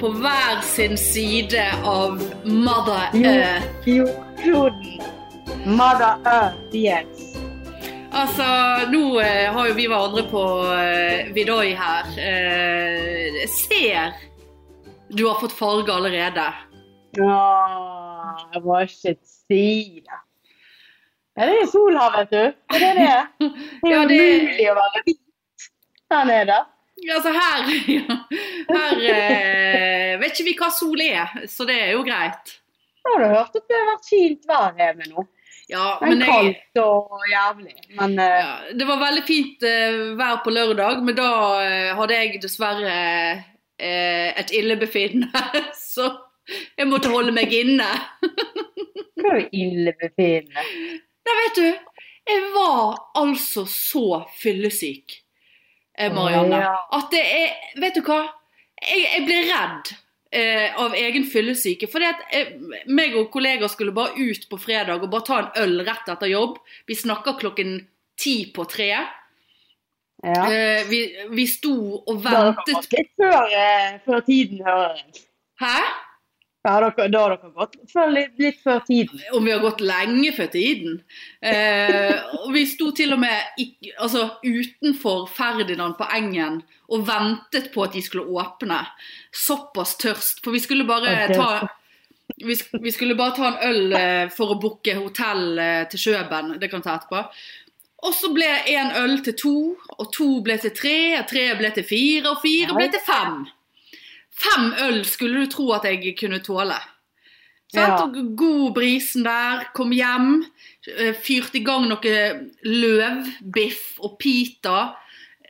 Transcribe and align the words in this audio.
på 0.00 0.08
hver 0.16 0.60
sin 0.64 0.96
side 0.98 1.62
av 1.84 2.20
Mother 2.44 3.10
Jo, 3.14 3.32
jo, 3.84 4.06
jordkloden. 4.44 5.02
Mother 5.66 6.16
Earth, 6.24 6.74
yes. 6.74 7.26
Altså, 8.12 8.46
nå 8.90 9.20
eh, 9.22 9.52
har 9.54 9.68
jo 9.68 9.74
vi 9.76 9.84
hverandre 9.90 10.24
på 10.30 10.40
eh, 10.74 11.28
Vidoi 11.36 11.74
her. 11.78 12.08
Eh, 12.18 13.44
ser 13.52 14.16
du 15.10 15.24
har 15.26 15.38
fått 15.42 15.52
farge 15.54 15.92
allerede. 15.94 16.44
Åh, 17.18 18.42
jeg 18.54 18.62
må 18.64 18.80
ikke 18.86 19.14
si 19.26 19.62
det. 20.06 20.18
Ja, 21.38 21.46
det 21.48 21.56
er 21.62 21.70
sol 21.70 21.96
her, 21.98 22.12
vet 22.18 22.30
du. 22.34 22.58
Det 22.74 22.82
er 22.90 22.98
det. 22.98 23.48
Det 23.82 23.90
er 23.90 23.94
Ja, 23.94 24.02
jo 24.02 24.08
det- 24.10 24.20
umulig 24.20 24.68
å 24.70 24.76
være 24.80 25.02
hvit 25.06 25.68
her 26.14 26.24
nede. 26.30 26.58
Altså 27.10 27.32
her, 27.32 27.68
her 28.76 29.04
eh, 29.08 30.16
vet 30.20 30.32
ikke 30.34 30.48
vi 30.50 30.56
hva 30.58 30.70
sol 30.74 31.00
er, 31.04 31.44
så 31.48 31.64
det 31.68 31.78
er 31.80 31.92
jo 31.94 32.04
greit. 32.06 32.56
Nå 33.00 33.14
har 33.14 33.22
du 33.22 33.28
hørt 33.32 33.56
at 33.56 33.68
det 33.70 33.78
har 33.78 33.86
vært 33.94 34.08
fint 34.10 34.48
vær 34.50 34.74
her 34.76 34.96
med 34.98 35.12
nå. 35.12 35.24
Ja, 35.70 35.98
Men 36.02 36.18
men 36.18 36.24
jeg, 36.24 36.30
kaldt 36.30 36.80
og 36.82 37.26
jævlig. 37.30 37.76
Men 37.94 38.18
eh, 38.18 38.38
ja, 38.42 38.54
det 38.74 38.86
var 38.88 38.98
veldig 39.04 39.22
fint 39.26 39.62
eh, 39.66 40.00
vær 40.18 40.40
på 40.44 40.52
lørdag, 40.54 41.04
men 41.06 41.16
da 41.18 41.30
eh, 41.62 41.92
hadde 41.96 42.18
jeg 42.18 42.40
dessverre 42.42 42.96
eh, 43.78 44.32
et 44.42 44.50
illebefinnende, 44.56 45.62
så 45.94 46.10
jeg 46.76 46.90
måtte 46.90 47.12
holde 47.12 47.34
meg 47.36 47.54
inne. 47.54 47.86
hva 49.20 49.36
er 49.38 49.46
illebefinnende? 49.54 50.66
Nei, 51.30 51.36
vet 51.44 51.60
du, 51.60 51.96
jeg 52.30 52.44
var 52.54 52.98
altså 53.20 53.64
så 53.70 54.24
fyllesyk, 54.40 55.20
Marianne, 56.08 56.60
ja. 56.64 56.76
at 56.96 57.10
det 57.12 57.20
er 57.20 57.80
Vet 57.80 57.98
du 57.98 58.02
hva? 58.06 58.22
Jeg, 58.80 59.02
jeg 59.04 59.24
blir 59.26 59.48
redd 59.50 59.92
eh, 60.32 60.80
av 60.80 60.94
egen 60.96 61.26
fyllesyke. 61.28 61.88
Fordi 61.90 62.08
at 62.08 62.26
eh, 62.32 62.52
meg 62.88 63.16
og 63.18 63.30
kollegaer 63.34 63.70
skulle 63.72 63.94
bare 63.96 64.16
ut 64.16 64.46
på 64.50 64.58
fredag 64.60 65.02
og 65.02 65.10
bare 65.12 65.26
ta 65.26 65.40
en 65.42 65.64
øl 65.64 65.82
rett 65.86 66.08
etter 66.08 66.32
jobb. 66.32 66.60
Vi 66.88 66.96
snakker 66.98 67.38
klokken 67.40 67.78
ti 68.20 68.36
på 68.54 68.64
tre. 68.70 68.92
Ja. 70.22 70.44
Eh, 70.52 70.84
vi, 70.88 71.00
vi 71.32 71.46
sto 71.48 71.74
og 72.00 72.24
har 72.26 72.36
dere 72.36 72.46
ventet 72.50 72.76
gått 72.76 72.96
litt 72.98 73.12
før, 73.20 73.54
eh, 73.56 73.98
før 74.04 74.24
tiden, 74.26 74.64
hører 74.66 74.96
jeg. 74.98 75.26
Hæ? 75.60 75.76
Ja, 76.60 76.74
da 76.76 76.90
har 76.92 77.08
dere 77.08 77.50
gått 77.56 77.76
før, 77.88 78.10
litt, 78.12 78.34
litt 78.36 78.58
før 78.60 78.82
tiden. 78.84 79.20
Om 79.32 79.46
vi 79.46 79.52
har 79.54 79.62
gått 79.64 79.80
lenge 79.80 80.32
før 80.36 80.50
tiden. 80.52 80.98
Eh, 81.40 82.18
og 82.36 82.50
vi 82.52 82.66
sto 82.68 82.90
til 82.96 83.14
og 83.16 83.22
med 83.22 83.62
altså, 83.96 84.26
utenfor 84.44 85.24
Ferdinand 85.32 85.96
på 85.96 86.08
Engen 86.18 86.58
og 86.92 87.06
ventet 87.08 87.70
på 87.72 87.86
at 87.86 87.96
de 87.96 88.02
skulle 88.04 88.28
åpne. 88.28 88.82
Såpass 89.32 89.94
tørst. 90.02 90.42
For 90.44 90.52
vi 90.52 90.60
skulle 90.60 90.84
bare 90.88 91.30
ta 91.32 91.48
vi, 92.36 92.56
vi 92.80 92.92
skulle 92.92 93.16
bare 93.16 93.36
ta 93.36 93.48
en 93.48 93.62
øl 93.70 93.96
eh, 93.96 94.26
for 94.32 94.52
å 94.52 94.58
booke 94.60 94.94
hotell 94.98 95.58
eh, 95.58 95.86
til 95.88 96.04
Kjøben. 96.04 96.58
Det 96.60 96.68
kan 96.72 96.84
ta 96.84 96.98
etterpå. 96.98 97.24
Og 98.04 98.16
så 98.16 98.30
ble 98.32 98.48
én 98.72 98.92
øl 99.00 99.18
til 99.24 99.36
to, 99.36 99.56
og 99.96 100.12
to 100.12 100.28
ble 100.44 100.56
til 100.60 100.72
tre, 100.76 101.00
og 101.20 101.26
tre 101.28 101.46
ble 101.56 101.72
til 101.76 101.84
fire, 101.88 102.30
og 102.30 102.44
fire 102.44 102.76
ble 102.76 102.86
til 102.92 103.02
fem. 103.04 103.42
Fem 104.40 104.72
øl 104.86 105.02
skulle 105.04 105.42
du 105.44 105.50
tro 105.52 105.68
at 105.76 105.84
jeg 105.88 106.14
kunne 106.18 106.40
tåle. 106.44 106.78
Ja. 107.72 108.06
God 108.36 108.72
brisen 108.74 109.22
der, 109.24 109.68
kom 109.74 109.92
hjem, 109.94 110.44
eh, 110.96 111.14
fyrte 111.14 111.60
i 111.60 111.64
gang 111.64 111.86
noe 111.86 112.14
løvbiff 112.66 114.00
og 114.00 114.16
pita. 114.18 114.96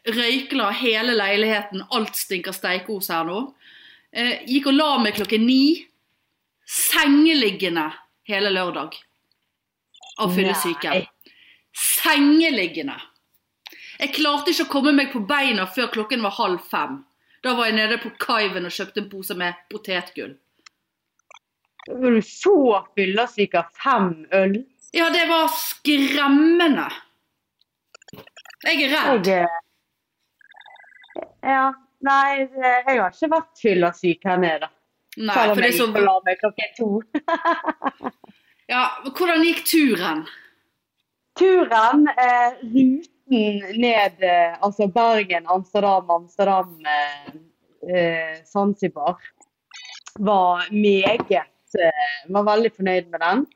Røykla 0.04 0.70
hele 0.80 1.14
leiligheten, 1.16 1.84
alt 1.92 2.16
stinker 2.16 2.52
steikos 2.56 3.08
her 3.12 3.24
nå. 3.28 3.54
Eh, 4.12 4.42
gikk 4.48 4.66
og 4.66 4.76
la 4.76 4.90
meg 4.98 5.16
klokken 5.16 5.46
ni. 5.46 5.86
Sengeliggende 6.66 7.88
hele 8.28 8.50
lørdag. 8.52 8.96
Av 10.20 10.34
fyllesyken. 10.34 11.06
Sengeliggende. 11.72 12.98
Jeg 14.00 14.14
klarte 14.16 14.52
ikke 14.52 14.66
å 14.66 14.72
komme 14.72 14.92
meg 14.96 15.12
på 15.12 15.22
beina 15.28 15.66
før 15.68 15.90
klokken 15.92 16.22
var 16.24 16.36
halv 16.36 16.60
fem. 16.68 17.00
Da 17.44 17.54
var 17.56 17.70
jeg 17.70 17.76
nede 17.78 17.98
på 18.02 18.10
Kaiven 18.20 18.68
og 18.68 18.74
kjøpte 18.74 19.00
en 19.00 19.10
pose 19.12 19.36
med 19.38 19.60
potetgull. 19.72 20.34
Var 21.88 22.16
du 22.16 22.22
så 22.24 22.56
fyllesyk 22.98 23.54
av 23.56 23.70
fem 23.80 24.10
øl? 24.36 24.58
Ja, 24.92 25.08
det 25.14 25.24
var 25.30 25.48
skremmende. 25.54 26.88
Jeg 28.66 28.82
er 28.84 28.92
redd. 28.92 29.30
Jeg, 29.30 29.46
ja, 31.46 31.70
nei, 32.04 32.42
jeg 32.44 32.84
har 32.90 33.08
ikke 33.08 33.32
vært 33.32 33.62
fyllesyk 33.62 34.28
her 34.28 34.42
nede. 34.42 34.68
Nei, 35.16 35.34
Selv 35.34 35.56
om 35.56 35.64
jeg 35.64 35.74
så 35.78 35.86
gikk 35.88 35.96
og 36.02 36.06
la 36.06 36.18
meg 36.26 36.42
klokken 36.44 36.76
to. 36.76 36.90
Ja, 38.70 38.84
hvordan 39.02 39.42
gikk 39.42 39.64
turen? 39.66 40.20
Turen, 41.40 42.04
eh, 42.12 42.60
ruten 43.30 43.80
ned 43.80 44.22
eh, 44.22 44.56
altså 44.60 44.88
Bergen, 44.88 45.46
Amsterdam, 45.46 46.10
Amsterdam, 46.10 46.78
eh, 46.86 47.96
eh, 47.96 48.44
Zanzibar, 48.44 49.16
var 50.18 50.66
meget 50.70 51.30
eh, 51.30 52.28
Var 52.28 52.42
veldig 52.42 52.72
fornøyd 52.76 53.10
med 53.10 53.20
den. 53.20 53.46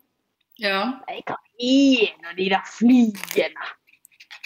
Ja. 0.58 1.00
Jeg 1.08 1.24
kan 1.26 1.36
en 1.58 2.26
av 2.28 2.36
de 2.36 2.50
der 2.50 2.62
flyene. 2.66 3.70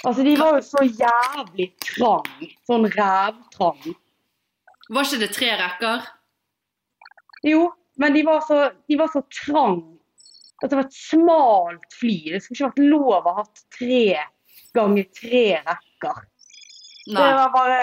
Altså, 0.05 0.23
de 0.23 0.37
var 0.39 0.57
jo 0.57 0.63
så 0.63 0.85
jævlig 0.85 1.75
trang. 1.85 2.49
Sånn 2.67 2.87
rævtrang. 2.89 3.95
Var 4.89 5.05
ikke 5.05 5.21
det 5.21 5.31
tre 5.35 5.51
rekker? 5.59 6.09
Jo, 7.45 7.69
men 8.01 8.15
de 8.15 8.25
var 8.25 8.41
så, 8.47 8.71
de 8.89 8.99
var 8.99 9.11
så 9.13 9.23
trang. 9.29 9.83
At 10.63 10.71
det 10.71 10.79
var 10.79 10.87
et 10.87 10.97
smalt 10.97 11.99
fly. 12.01 12.17
Det 12.33 12.41
skulle 12.43 12.57
ikke 12.57 12.71
vært 12.71 12.91
lov 12.95 13.29
å 13.29 13.35
ha 13.35 13.43
hatt 13.43 13.65
tre 13.77 14.17
ganger 14.79 15.09
tre 15.19 15.45
rekker. 15.67 16.23
Det 17.09 17.29
var 17.39 17.51
bare 17.55 17.81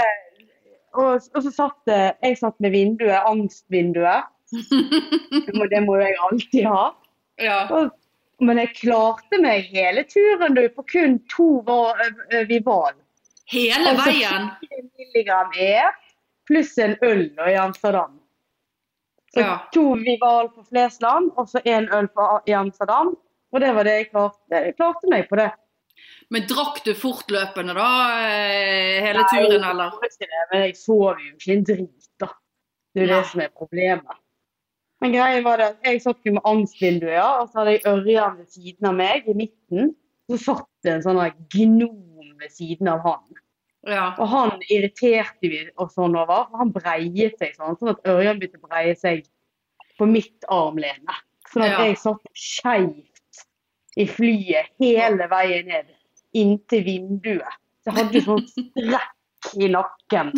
Og, 0.96 1.20
og 1.36 1.42
så 1.44 1.52
satt 1.52 1.92
eh, 1.92 2.12
jeg 2.24 2.38
satt 2.40 2.56
med 2.64 2.72
vinduet, 2.72 3.18
angstvinduet. 3.28 4.30
Det 4.52 5.82
må, 5.84 5.98
jeg 6.00 6.16
alltid 6.30 6.68
ha. 6.70 6.84
Ja. 7.42 7.58
Og, 7.76 7.90
men 8.46 8.62
jeg 8.62 8.72
klarte 8.78 9.40
meg 9.44 9.68
hele 9.74 10.06
turen, 10.08 10.56
du, 10.56 10.62
på 10.72 10.86
kun 10.88 11.18
to 11.32 11.48
var, 11.68 12.00
ø, 12.32 12.44
Vival. 12.48 12.94
Hele 13.52 13.92
Altså, 13.92 14.06
veien? 14.14 14.48
4 14.62 14.86
milligram 15.02 15.52
E 15.60 15.74
pluss 16.48 16.78
en 16.82 16.96
øl 17.04 17.26
i 17.50 17.58
Amsterdam. 17.60 18.16
Så 19.34 19.42
Ja. 19.44 19.58
to 19.76 19.84
Vival 20.00 20.48
på 20.56 20.64
Flesland 20.70 21.32
og 21.36 21.50
så 21.52 21.60
én 21.68 21.90
øl 21.92 22.08
på, 22.08 22.30
i 22.48 22.54
Amsterdam. 22.56 23.16
Og 23.52 23.62
det 23.62 23.74
var 23.76 23.84
det 23.84 23.98
jeg 24.00 24.10
klarte. 24.14 24.40
Jeg 24.64 24.76
klarte 24.78 25.10
meg 25.12 25.28
på 25.30 25.36
det. 25.42 25.52
Men 26.34 26.48
drakk 26.50 26.84
du 26.86 26.94
fortløpende 26.98 27.76
da, 27.78 27.88
eh, 28.26 29.02
hele 29.06 29.22
Nei, 29.22 29.30
turen, 29.30 29.52
jeg 29.52 29.70
eller? 29.72 29.92
gjorde 29.92 30.10
ikke 30.12 30.30
det, 30.32 30.44
Men 30.52 30.62
jeg 30.66 30.76
sov 30.80 31.20
jo 31.22 31.34
ikke 31.36 31.54
en 31.54 31.64
drit, 31.64 32.10
da. 32.20 32.28
Det 32.96 33.04
er 33.04 33.08
jo 33.08 33.14
det 33.16 33.26
som 33.32 33.42
er 33.42 33.52
problemet. 33.56 34.22
Men 35.02 35.12
greia 35.12 35.42
var 35.44 35.58
det 35.58 35.66
at 35.74 35.84
jeg 35.84 36.02
satt 36.02 36.26
jo 36.26 36.32
med 36.34 36.46
angstvinduet, 36.50 37.14
ja, 37.18 37.42
og 37.42 37.50
så 37.52 37.60
hadde 37.62 37.74
jeg 37.76 37.86
Ørjan 37.92 38.38
ved 38.40 38.48
siden 38.50 38.88
av 38.90 38.96
meg, 38.96 39.28
i 39.28 39.34
midten. 39.38 39.96
Så 40.32 40.38
satt 40.42 40.68
det 40.84 40.94
en 40.94 41.04
sånn 41.06 41.20
gnom 41.54 42.38
ved 42.40 42.50
siden 42.52 42.88
av 42.90 43.04
han. 43.06 43.42
Ja. 43.86 44.16
Og 44.18 44.28
han 44.32 44.56
irriterte 44.72 45.46
vi 45.52 45.60
oss 45.78 45.94
sånn 45.94 46.16
over, 46.18 46.48
for 46.50 46.58
han 46.64 46.72
breiet 46.74 47.38
seg 47.38 47.54
sånn, 47.60 47.78
sånn 47.78 47.92
at 47.94 48.08
Ørjan 48.10 48.40
begynte 48.42 48.58
å 48.64 48.68
breie 48.72 48.96
seg 48.98 49.28
på 50.00 50.08
mitt 50.10 50.48
armlene. 50.50 51.20
Sånn 51.52 51.62
at 51.68 51.72
Ja. 51.78 51.86
jeg 51.86 51.98
satt 52.02 52.26
skeivt 52.34 53.15
i 53.96 54.06
flyet 54.08 54.72
hele 54.82 55.28
veien 55.32 55.68
ned, 55.72 55.92
inntil 56.36 56.84
vinduet. 56.84 57.60
Så 57.84 57.92
jeg 57.92 57.98
hadde 58.00 58.20
jo 58.20 58.24
sånn 58.26 58.48
strekk 58.50 59.52
i 59.62 59.68
nakken. 59.72 60.32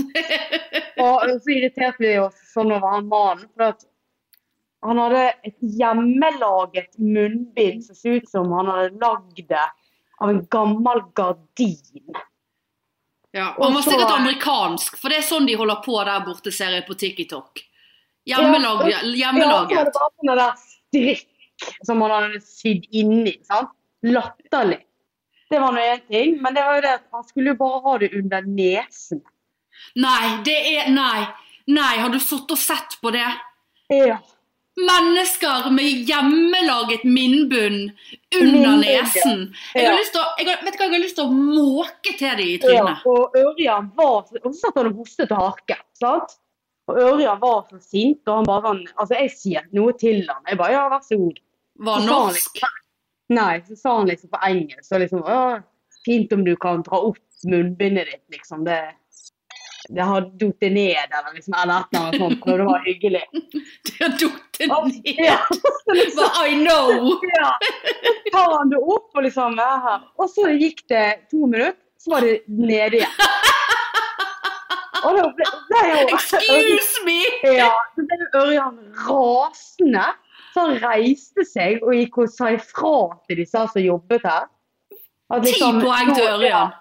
Og 1.04 1.24
så 1.42 1.54
irriterte 1.54 2.02
vi 2.04 2.16
oss 2.20 2.38
sånn 2.54 2.74
over 2.76 2.98
han 2.98 3.08
mannen, 3.10 3.48
for 3.56 3.72
at 3.72 3.86
han 4.86 5.00
hadde 5.02 5.24
et 5.48 5.56
hjemmelaget 5.80 6.98
munnbind 7.02 7.86
som 7.86 7.98
så 7.98 8.18
ut 8.20 8.28
som 8.30 8.52
han 8.54 8.70
hadde 8.70 9.00
lagd 9.02 9.42
det 9.50 9.64
av 10.22 10.30
en 10.34 10.44
gammel 10.54 11.02
gardin. 11.18 12.18
ja. 13.32 13.54
Og 13.58 13.64
Han 13.66 13.74
var 13.78 13.86
sikkert 13.86 14.14
amerikansk, 14.20 14.98
for 15.02 15.10
det 15.14 15.22
er 15.22 15.26
sånn 15.30 15.48
de 15.50 15.58
holder 15.58 15.82
på 15.86 15.98
der 16.06 16.22
borte, 16.26 16.54
ser 16.54 16.74
jeg 16.78 16.86
på 16.88 16.98
TikTok. 16.98 17.64
Hjemmelag, 18.28 18.86
Ja, 18.90 19.00
så 19.00 19.08
var 19.08 19.18
hjemmelaget. 19.22 19.90
det 19.90 19.98
bare 19.98 20.14
sånn 20.20 20.36
der 20.36 20.56
strikk 20.62 21.28
som 21.86 22.02
han 22.02 22.12
hadde 22.18 22.42
sydd 22.44 22.86
inni. 22.92 23.38
sant? 23.48 23.70
Latterlig. 24.04 24.84
Det 25.50 25.60
var 25.64 25.72
nå 25.72 25.80
én 25.80 26.02
ting, 26.12 26.42
men 26.44 26.54
det 26.54 26.64
var 26.68 26.76
jo 26.76 26.82
det 26.82 26.94
at 26.98 27.06
han 27.14 27.24
skulle 27.24 27.54
jo 27.54 27.60
bare 27.62 27.82
ha 27.86 27.98
det 28.02 28.10
under 28.20 28.42
nesen. 28.48 29.22
Nei, 29.96 30.42
det 30.44 30.58
er 30.76 30.90
Nei. 30.92 31.28
Nei, 31.68 31.94
har 32.00 32.10
du 32.10 32.20
sittet 32.20 32.52
og 32.52 32.58
sett 32.60 32.98
på 33.02 33.12
det? 33.16 33.28
Ja. 33.92 34.18
Mennesker 34.78 35.72
med 35.74 36.06
hjemmelaget 36.08 37.04
minnbunn 37.08 37.80
under 38.38 38.76
Min 38.76 38.82
nesen. 38.84 39.40
Jeg 39.74 39.86
har 39.88 39.94
Ja. 39.94 39.98
lyst 39.98 40.12
til 40.14 40.22
å, 40.22 40.26
jeg 40.38 40.48
har, 40.48 40.60
vet 40.66 40.74
du 40.74 40.78
hva, 40.78 40.86
jeg 40.86 40.94
har 40.94 41.04
lyst 41.06 41.16
til 41.16 41.26
å 41.26 41.32
måke 41.34 42.18
til 42.18 42.36
dem 42.38 42.46
i 42.46 42.76
ja. 42.76 42.98
Og 43.06 43.34
Ørjan 43.36 43.92
var 43.98 44.28
Og 44.44 44.54
så 44.54 44.60
satt 44.60 44.76
han 44.78 44.92
og 44.92 44.96
hostet 45.02 45.32
og 45.32 45.38
harket. 45.42 45.82
sant? 46.00 46.38
Og 46.88 46.96
Ørjan 46.96 47.40
var 47.42 47.66
så 47.72 47.80
sint, 47.82 48.22
og 48.28 48.36
han 48.36 48.46
bare 48.46 48.62
sånn 48.68 48.84
Altså, 48.98 49.14
jeg 49.18 49.32
sier 49.32 49.64
noe 49.74 49.94
til 49.98 50.22
han. 50.30 50.44
Jeg 50.48 50.58
bare 50.58 50.72
ja, 50.72 50.88
vær 50.90 51.02
så 51.02 51.18
god. 51.18 51.40
Var 51.80 52.00
han 52.00 52.06
norsk. 52.10 52.54
liksom- 52.54 52.84
Nei, 53.30 53.62
så 53.68 53.76
sa 53.76 53.98
han 53.98 54.08
liksom 54.08 54.30
på 54.32 54.40
engelsk 54.48 54.92
og 54.96 55.00
liksom 55.04 55.24
Fint 56.06 56.32
om 56.34 56.44
du 56.46 56.56
kan 56.56 56.82
dra 56.84 57.00
opp 57.10 57.18
munnbindet 57.44 58.06
ditt, 58.08 58.24
liksom. 58.32 58.64
Det, 58.64 58.78
det 59.90 60.02
har 60.08 60.22
datt 60.22 60.62
ned, 60.62 60.96
eller 60.96 61.34
liksom, 61.36 61.54
eller 61.64 61.80
et 61.82 61.86
eller 61.92 62.06
annet 62.06 62.22
sånt. 62.22 62.46
Og 62.48 62.58
det 62.58 62.66
var 62.70 62.86
hyggelig. 62.86 63.24
Det 63.84 63.98
har 64.00 64.10
datt 64.16 64.60
ned. 64.60 65.16
Ja, 65.28 65.40
liksom, 65.94 66.30
I 66.48 66.56
know! 66.64 67.20
ja. 67.36 67.52
Så 68.04 68.32
tar 68.32 68.58
han 68.58 68.70
det 68.72 68.80
opp 68.80 69.12
og 69.16 69.24
liksom 69.24 69.60
er 69.60 69.80
her. 69.90 70.08
Og 70.18 70.30
så 70.32 70.48
gikk 70.56 70.82
det 70.90 71.06
to 71.32 71.46
minutter, 71.46 71.76
så 72.00 72.12
var 72.16 72.22
det 72.22 72.40
nede 72.48 73.02
igjen. 73.02 73.20
Og 75.08 75.14
da 75.16 75.28
ble, 75.38 75.46
ble 75.70 75.82
jo 75.92 76.00
Excuse 76.16 77.04
me! 77.06 77.20
Ja, 77.56 77.70
så 77.96 78.04
ble 78.10 78.18
Ørjan 78.40 78.80
rasende. 79.06 80.08
Så 80.58 80.66
reiste 80.82 81.46
seg 81.46 81.84
og 81.86 81.94
gikk 81.94 82.18
og 82.24 82.30
sa 82.34 82.50
ifra 82.56 82.94
til 83.30 83.44
disse 83.44 83.64
som 83.74 83.84
jobbet 83.84 84.26
her. 84.26 84.48
At 85.30 85.44
Ti 85.44 85.52
liksom- 85.52 85.82
poeng 85.84 86.14
til 86.16 86.26
Ørjan. 86.26 86.74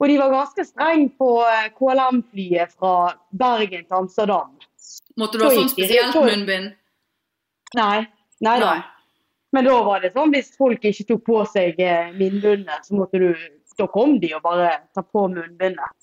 Og 0.00 0.08
de 0.08 0.16
var 0.18 0.30
ganske 0.30 0.64
strenge 0.64 1.10
på 1.18 1.30
eh, 1.44 1.68
KLM-flyet 1.74 2.72
fra 2.78 2.92
Bergen 3.34 3.84
til 3.84 3.96
Amsterdam. 3.98 4.54
Måtte 5.18 5.38
du 5.38 5.44
ha 5.44 5.50
sånn 5.50 5.68
spesielt 5.68 6.14
munnbind? 6.14 6.76
Nei. 7.74 8.06
Nei 8.40 8.58
da. 8.62 8.74
Nei. 8.74 8.84
Men 9.52 9.64
da 9.64 9.82
var 9.82 10.00
det 10.00 10.12
sånn 10.14 10.32
hvis 10.32 10.52
folk 10.56 10.84
ikke 10.86 11.06
tok 11.08 11.24
på 11.26 11.40
seg 11.50 11.80
eh, 11.82 12.12
munnbindet, 12.14 12.86
så 12.86 12.94
måtte 12.94 13.18
du 13.18 13.34
Da 13.78 13.86
kom 13.86 14.16
de 14.18 14.32
og 14.34 14.42
bare 14.42 14.80
ta 14.92 15.02
på 15.06 15.28
munnbindet. 15.30 15.97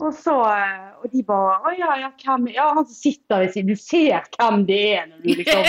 Og 0.00 0.14
så 0.16 0.34
eh, 0.48 0.88
Og 1.04 1.10
de 1.12 1.20
bare 1.28 1.58
Å 1.68 1.72
ja, 1.76 1.90
ja, 2.00 2.10
hvem 2.24 2.46
Ja, 2.54 2.70
han 2.72 2.86
som 2.86 2.96
sitter 2.96 3.42
ved 3.42 3.52
siden 3.52 3.68
Du 3.68 3.76
ser 3.76 4.24
hvem 4.38 4.62
det 4.68 4.80
er 4.96 5.10
når 5.10 5.18
du 5.20 5.28
liksom 5.42 5.66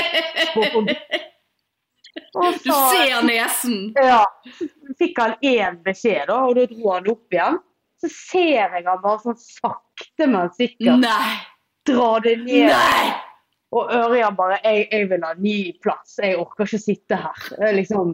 går 0.55 0.69
forbi. 0.77 0.95
Og 2.37 2.59
Du 2.63 2.69
ser 2.71 3.25
nesen. 3.25 3.77
Ja. 3.97 4.23
Så 4.57 4.95
fikk 4.99 5.19
han 5.21 5.35
én 5.41 5.79
beskjed, 5.85 6.27
da, 6.29 6.39
og 6.45 6.55
da 6.57 6.65
dro 6.69 6.91
han 6.93 7.09
opp 7.09 7.33
igjen. 7.35 7.57
Så 8.01 8.09
ser 8.13 8.73
jeg 8.77 8.85
han 8.85 9.01
bare 9.01 9.21
sånn 9.23 9.39
sakte, 9.39 10.27
men 10.27 10.51
sikkert 10.57 11.01
Nei! 11.01 11.33
dra 11.89 12.09
det 12.23 12.35
ned. 12.43 12.69
Nei! 12.69 13.13
Og 13.73 13.89
Ørjan 13.89 14.35
bare 14.37 14.59
jeg, 14.61 14.85
'Jeg 14.91 15.09
vil 15.09 15.25
ha 15.25 15.33
ny 15.41 15.57
plass. 15.81 16.19
Jeg 16.21 16.37
orker 16.37 16.67
ikke 16.69 16.81
sitte 16.83 17.17
her.' 17.17 17.49
Er 17.57 17.73
Liksom, 17.79 18.13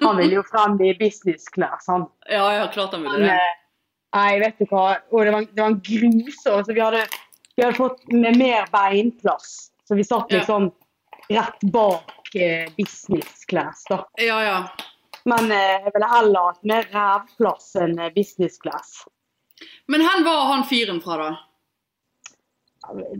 han 0.00 0.16
vil 0.16 0.38
jo 0.38 0.42
frem 0.48 0.80
i 0.80 0.94
businessklær. 0.96 1.76
sant? 1.84 2.08
Ja, 2.30 2.46
ja, 2.56 2.66
klart 2.72 2.96
han 2.96 3.04
ville 3.04 3.20
det. 3.20 3.36
Eh, 4.16 4.22
Nei, 4.22 4.40
vet 4.42 4.58
du 4.58 4.66
hva. 4.70 4.86
Og 5.12 5.24
det 5.26 5.32
var, 5.36 5.46
det 5.52 5.62
var 5.62 5.72
en 5.74 5.80
grusom 5.84 6.64
så 6.64 6.72
vi 6.72 6.80
hadde, 6.82 7.04
vi 7.56 7.64
hadde 7.64 7.76
fått 7.78 8.04
med 8.12 8.36
mer 8.40 8.66
beinplass. 8.72 9.70
Så 9.88 9.94
vi 9.94 10.04
satt 10.04 10.32
Ja. 10.32 10.38
liksom 10.40 10.70
rett 11.28 11.60
bak 11.72 12.34
eh, 12.34 12.68
businessclass, 12.76 13.84
da. 13.90 14.00
Ja, 14.22 14.38
ja. 14.44 14.58
Men 15.26 15.50
eh, 15.50 15.76
jeg 15.82 15.92
ville 15.94 16.08
heller 16.10 16.50
hatt 16.52 16.62
mer 16.70 16.88
rævplass 16.92 17.72
enn 17.82 17.96
business 18.14 18.58
class. 18.62 19.04
Men 19.88 20.02
hvor 20.06 20.24
var 20.26 20.42
han 20.52 20.64
fyren 20.68 21.00
fra, 21.02 21.16
da? 21.16 21.36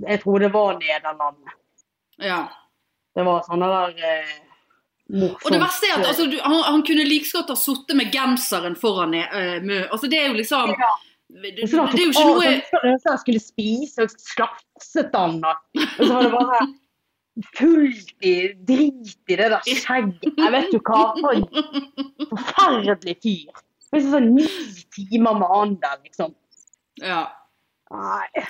Jeg 0.07 0.21
tror 0.23 0.39
det 0.45 0.53
var 0.55 0.77
Nederland. 0.79 1.49
Ja. 2.23 2.45
Det 3.17 3.25
var 3.27 3.43
sånne 3.47 3.67
der 3.73 3.97
eh, 4.07 4.35
morsomt. 5.09 5.45
Og 5.45 5.55
det 5.55 5.61
verste 5.63 5.91
er 5.91 5.99
at 6.01 6.09
altså, 6.11 6.27
du, 6.31 6.39
han, 6.43 6.63
han 6.67 6.87
kunne 6.87 7.05
like 7.09 7.31
godt 7.33 7.53
ha 7.53 7.59
sittet 7.59 7.99
med 7.99 8.13
genseren 8.15 8.79
foran 8.79 9.15
uh, 9.17 9.59
mø. 9.63 9.83
Altså, 9.91 10.11
det 10.11 10.23
er 10.23 10.31
jo 10.31 10.39
liksom 10.41 10.73
Ja. 10.75 10.91
det, 11.29 11.53
Det 11.57 11.69
det 11.71 11.77
er 11.77 12.03
jo 12.03 12.11
ikke 12.11 12.27
noe 12.31 12.49
Jeg 12.49 13.21
skulle 13.23 13.43
spise 13.43 14.07
og 14.07 14.19
slafset 14.23 15.15
han, 15.15 15.39
og 15.45 15.87
så 15.99 16.11
var 16.13 16.27
det 16.27 16.35
bare 16.35 16.67
fullt 17.57 18.13
i 18.25 18.35
drit 18.69 19.17
i 19.29 19.37
det 19.37 19.51
der 19.53 19.63
skjegget. 19.67 20.29
Jeg 20.39 20.53
vet 20.55 20.73
jo 20.73 20.81
hva, 20.87 21.01
for 21.21 21.37
en 21.37 21.47
forferdelig 22.31 23.17
fyr. 23.23 23.65
Det 23.87 24.01
var 24.03 24.07
sånn 24.17 24.31
ni 24.35 24.47
timer 24.97 25.37
med 25.39 25.53
han 25.53 25.75
der, 25.83 25.99
liksom. 26.05 26.33
Ja. 27.03 27.27
Nei, 27.93 28.47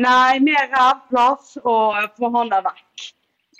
Nei 0.00 0.38
mer 0.42 0.70
rævplass 0.72 1.58
og 1.62 1.98
få 2.18 2.30
han 2.34 2.50
der 2.52 2.64
vekk. 2.64 3.10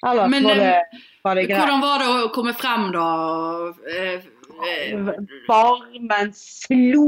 Ellers 0.05 0.31
Men, 0.31 0.45
var, 0.45 0.55
det, 0.55 1.03
var 1.23 1.35
det 1.35 1.45
greit. 1.49 1.59
Hvordan 1.59 1.81
var 1.81 2.03
det 2.03 2.09
å 2.13 2.31
komme 2.35 2.55
frem, 2.57 2.89
da? 2.93 3.05
Eh, 3.89 4.27
eh, 4.69 5.13
Varmen 5.49 6.33
slo 6.37 7.07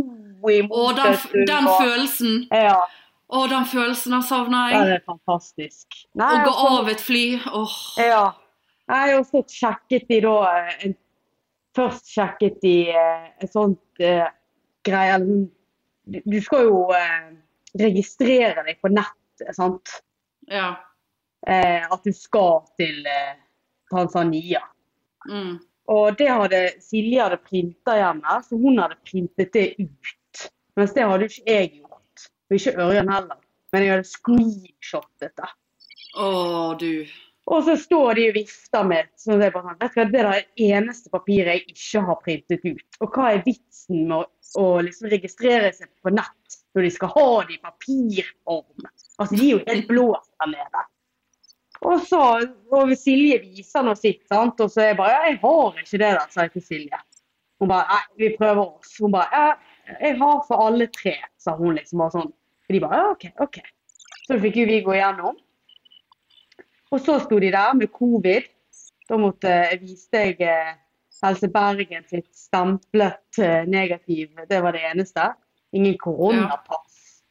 imot 0.50 0.76
Å, 0.78 0.86
den, 0.96 1.44
den 1.48 1.68
følelsen 1.68 2.38
Ja, 2.54 2.78
Å, 3.26 3.42
den 3.50 3.66
følelsen 3.68 4.16
den 4.16 4.24
savner 4.24 4.72
det 4.72 4.80
Den 4.80 4.94
er 4.96 5.04
fantastisk. 5.06 5.98
Nei, 6.16 6.30
Å 6.30 6.44
gå 6.46 6.52
også, 6.54 6.72
av 6.78 6.92
et 6.94 7.02
fly. 7.02 7.24
Åh. 7.60 7.76
Ja. 8.06 8.22
Nei, 8.92 9.04
og 9.18 9.26
så 9.28 9.42
sjekket 9.50 10.06
de 10.12 10.22
da 10.24 10.38
eh, 10.52 10.72
en, 10.86 10.96
Først 11.76 12.08
sjekket 12.08 12.62
de 12.62 12.76
eh, 12.96 13.28
et 13.44 13.52
sånt 13.52 14.00
eh, 14.00 14.24
greie 14.86 15.18
du, 16.06 16.38
skal 16.40 16.68
jo 16.70 16.86
eh, 16.94 17.34
registrere 17.76 18.62
deg 18.64 18.78
på 18.80 18.88
nettet, 18.94 19.50
sant? 19.58 19.98
Ja. 20.48 20.70
Eh, 21.46 21.82
at 21.92 22.04
du 22.04 22.12
skal 22.12 22.64
til 22.80 23.06
eh, 23.06 23.34
Tanzania. 23.90 24.62
Mm. 25.30 25.58
Og 25.94 26.16
det 26.18 26.26
hadde 26.30 26.62
Silje 26.82 27.22
hadde 27.22 27.38
printa 27.46 27.94
hjemme, 28.00 28.38
så 28.42 28.58
hun 28.58 28.80
hadde 28.82 28.98
printet 29.06 29.52
det 29.54 29.68
ut. 29.78 30.48
Mens 30.76 30.94
det 30.96 31.04
hadde 31.06 31.28
jo 31.28 31.30
ikke 31.30 31.52
jeg 31.52 31.68
gjort. 31.76 32.24
Og 32.48 32.58
ikke 32.58 32.74
Ørjan 32.82 33.12
heller. 33.12 33.38
Men 33.72 33.84
jeg 33.84 33.94
hadde 33.94 34.10
screenshottet 34.10 35.38
det. 35.38 35.52
Å, 36.16 36.26
du. 36.80 37.06
Og 37.46 37.62
så 37.62 37.76
står 37.78 38.18
de 38.18 38.24
og 38.32 38.38
vifter 38.40 38.86
med 38.88 39.10
så 39.20 39.36
det 39.38 39.52
bare 39.54 39.68
sånn, 39.68 39.78
vet 39.78 39.92
du 39.94 40.00
hva, 40.00 40.06
det 40.10 40.22
er 40.22 40.30
det 40.32 40.66
eneste 40.74 41.12
papiret 41.12 41.52
jeg 41.52 41.76
ikke 41.76 42.02
har 42.08 42.18
printet 42.24 42.66
ut. 42.66 42.98
Og 43.04 43.14
hva 43.14 43.28
er 43.30 43.44
vitsen 43.46 44.02
med 44.08 44.16
å, 44.18 44.24
å 44.58 44.66
liksom 44.82 45.12
registrere 45.12 45.70
seg 45.76 45.92
på 46.02 46.10
nett 46.16 46.58
når 46.74 46.88
de 46.88 46.92
skal 46.96 47.12
ha 47.14 47.28
det 47.46 47.54
i 47.54 47.62
papirform? 47.62 48.88
Altså, 49.20 49.30
de 49.36 49.44
er 49.44 49.52
jo 49.52 49.62
helt 49.68 49.86
blåst 49.92 50.32
der 50.42 50.50
nede. 50.56 50.86
Og 51.86 52.00
så 52.02 52.22
og 52.74 52.92
Silje 52.98 53.38
viser 53.44 53.84
noe 53.86 53.98
sitt, 53.98 54.24
sant? 54.30 54.58
og 54.60 54.72
så 54.72 54.82
er 54.82 54.88
jeg 54.90 54.98
bare 54.98 55.12
ja, 55.14 55.20
'Jeg 55.26 55.38
har 55.42 55.78
ikke 55.78 55.98
det 55.98 56.00
der', 56.00 56.30
sa 56.30 56.46
jeg 56.46 56.52
til 56.52 56.62
Silje. 56.62 57.00
Hun 57.60 57.68
bare 57.68 57.86
'Nei, 57.90 58.02
vi 58.18 58.36
prøver 58.38 58.64
oss'. 58.64 58.96
Hun 59.00 59.12
bare 59.12 59.28
ja, 59.32 59.52
'Jeg 60.00 60.18
har 60.18 60.44
for 60.48 60.66
alle 60.66 60.86
tre', 60.86 61.22
sa 61.38 61.56
hun 61.56 61.74
liksom 61.74 61.98
bare 61.98 62.10
sånn. 62.10 62.32
Og 62.68 62.74
de 62.74 62.80
bare 62.80 62.98
ja, 62.98 63.10
OK, 63.10 63.24
OK. 63.40 63.60
Så 64.26 64.40
fikk 64.42 64.56
jo 64.56 64.66
vi 64.66 64.80
gå 64.82 64.96
igjennom. 64.96 65.36
Og 66.90 67.00
så 67.00 67.18
sto 67.22 67.38
de 67.38 67.52
der 67.54 67.74
med 67.74 67.92
covid. 67.94 68.42
Da 69.08 69.16
måtte 69.16 69.48
jeg 69.48 69.80
viste 69.80 70.18
jeg 70.18 70.40
eh, 70.42 70.74
Helse 71.22 71.48
Bergen 71.48 72.04
sitt 72.10 72.28
stemplet 72.34 73.38
eh, 73.38 73.62
negativ. 73.66 74.34
Det 74.50 74.62
var 74.62 74.74
det 74.74 74.82
eneste. 74.90 75.28
Ingen 75.72 75.98
koronapass. 75.98 77.22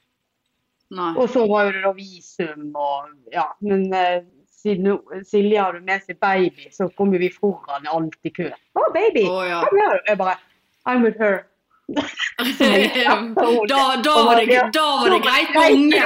Ja. 0.95 1.11
Og 1.17 1.29
så 1.29 1.43
var 1.49 1.65
jo 1.65 1.75
det 1.75 1.83
da 1.83 1.91
visum 1.97 2.71
og 2.77 3.11
ja. 3.33 3.49
Men 3.59 3.87
eh, 3.93 4.23
siden 4.65 5.25
Silje 5.29 5.61
hadde 5.61 5.81
med 5.85 6.03
seg 6.03 6.19
baby, 6.19 6.69
så 6.73 6.89
kom 6.97 7.13
vi 7.13 7.29
foran 7.31 7.85
alt 7.91 8.17
i 8.25 8.33
kø. 8.33 8.49
Å, 8.49 8.87
baby! 8.95 9.27
Å 9.29 9.43
ja. 9.45 9.61
Kom 9.65 9.81
her. 9.83 10.01
Jeg 10.09 10.21
bare 10.21 10.39
I'm 10.85 11.05
with 11.05 11.21
her. 11.21 11.45
da, 11.87 11.95
da, 14.03 14.13
var 14.25 14.35
det, 14.35 14.69
da 14.73 14.85
var 15.01 15.09
det 15.09 15.19
greit 15.21 15.51
med 15.53 15.71
unge. 15.71 16.05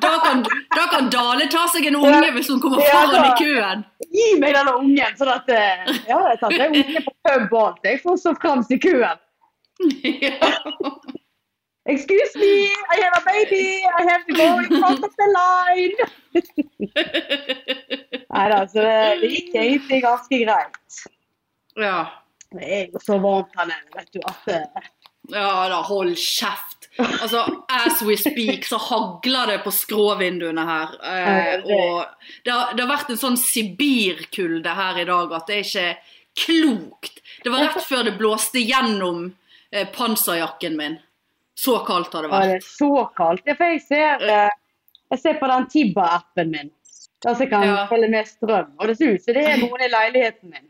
Da 0.00 0.12
kan, 0.24 0.44
da 0.76 0.86
kan 0.90 1.10
Dale 1.12 1.46
ta 1.52 1.66
seg 1.68 1.86
en 1.90 1.96
unge 2.00 2.30
hvis 2.36 2.48
hun 2.48 2.60
kommer 2.60 2.80
foran 2.80 3.26
i 3.28 3.34
køen. 3.40 3.84
Gi 4.12 4.30
meg 4.40 4.56
denne 4.56 4.72
ungen, 4.80 5.18
sånn 5.18 5.32
at 5.32 5.52
eh, 5.52 5.92
Ja, 6.08 6.22
jeg 6.32 6.56
er 6.56 6.72
unge 6.72 7.04
på 7.04 7.12
pub 7.28 7.52
og 7.52 7.66
alt. 7.66 7.84
Jeg 7.84 8.00
får 8.04 8.16
stå 8.24 8.34
fremst 8.40 8.72
i 8.72 8.80
køen. 8.80 9.20
Excuse 11.84 12.36
me, 12.36 12.70
I 12.94 12.96
have 13.02 13.12
a 13.18 13.22
baby. 13.26 13.82
I 13.98 14.02
have 14.06 14.24
to 14.26 14.32
go 14.34 14.58
in 14.60 14.68
front 14.80 15.02
of 15.04 15.10
the 15.18 15.26
line. 15.34 15.96
Nei 18.32 18.48
da, 18.48 18.60
så 18.70 18.80
det, 18.86 19.18
gikk 19.26 19.50
egentlig 19.54 20.02
ganske 20.04 20.38
greit. 20.44 21.00
ja. 21.76 22.06
Det 22.52 22.66
er 22.68 22.82
jo 22.92 23.00
så 23.00 23.16
varmt 23.16 23.54
her 23.56 23.64
nede, 23.70 23.88
vet 23.96 24.10
du, 24.12 24.18
at 24.28 24.48
eh, 24.52 24.64
Ja 25.32 25.68
da, 25.72 25.78
hold 25.88 26.12
kjeft. 26.20 26.90
Altså, 26.98 27.46
as 27.72 28.02
we 28.04 28.12
speak, 28.20 28.66
så 28.68 28.76
hagler 28.76 29.46
det 29.54 29.62
på 29.64 29.72
skråvinduene 29.72 30.60
her. 30.68 30.92
Eh, 31.00 31.64
og 31.64 32.04
det 32.44 32.52
har, 32.52 32.74
det 32.76 32.84
har 32.84 32.90
vært 32.90 33.08
en 33.14 33.20
sånn 33.22 33.38
sibirkulde 33.40 34.68
her 34.76 35.00
i 35.00 35.06
dag 35.08 35.32
at 35.38 35.48
det 35.48 35.56
er 35.56 35.64
ikke 35.64 35.96
klokt. 36.44 37.22
Det 37.42 37.48
var 37.54 37.64
rett 37.64 37.80
før 37.88 38.04
det 38.10 38.18
blåste 38.20 38.60
gjennom 38.60 39.30
eh, 39.72 39.88
panserjakken 39.96 40.76
min. 40.76 41.00
Så 41.58 41.78
kaldt 41.86 42.12
har 42.16 42.22
det 42.24 42.30
vært. 42.32 42.42
Ja, 42.42 42.52
det 42.52 42.60
er 42.62 42.68
så 42.68 42.90
kaldt. 43.16 43.42
Ja, 43.46 43.54
for 43.58 43.64
jeg 43.72 43.82
ser, 43.86 44.22
eh, 44.28 44.50
jeg 45.12 45.18
ser 45.20 45.34
på 45.40 45.48
den 45.50 45.66
Tibba-appen 45.72 46.50
min, 46.50 46.70
der 47.22 47.34
jeg 47.38 47.50
kan 47.50 47.62
Ja. 47.66 47.86
følge 47.86 48.08
med 48.10 48.26
strøm. 48.26 48.70
Og 48.78 48.86
det 48.88 48.96
ser 48.98 49.14
ut 49.14 49.22
som 49.24 49.34
det 49.34 49.44
er 49.46 49.56
noen 49.60 49.80
i 49.84 49.88
leiligheten 49.92 50.50
min. 50.50 50.68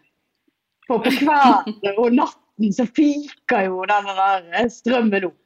For 0.86 0.98
på 0.98 1.10
kvelden 1.10 1.98
og 1.98 2.12
natten 2.12 2.72
så 2.74 2.86
fiker 2.86 3.64
jo 3.68 3.84
den 3.86 4.04
der 4.10 4.68
strømmen 4.68 5.24
opp. 5.30 5.38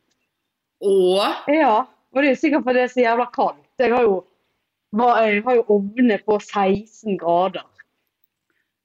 Og 0.83 1.53
Ja, 1.53 1.85
og 2.15 2.23
det 2.23 2.31
er 2.31 2.35
sikkert 2.41 2.65
fordi 2.65 2.81
det 2.81 2.85
er 2.91 2.95
så 2.95 3.05
jævla 3.05 3.27
kaldt. 3.33 3.63
Jeg 3.79 3.93
har 3.93 4.03
jo 4.03 4.25
jeg 4.97 5.43
har 5.45 5.55
jo 5.57 5.65
ovne 5.69 6.17
på 6.25 6.39
16 6.41 7.19
grader. 7.19 7.65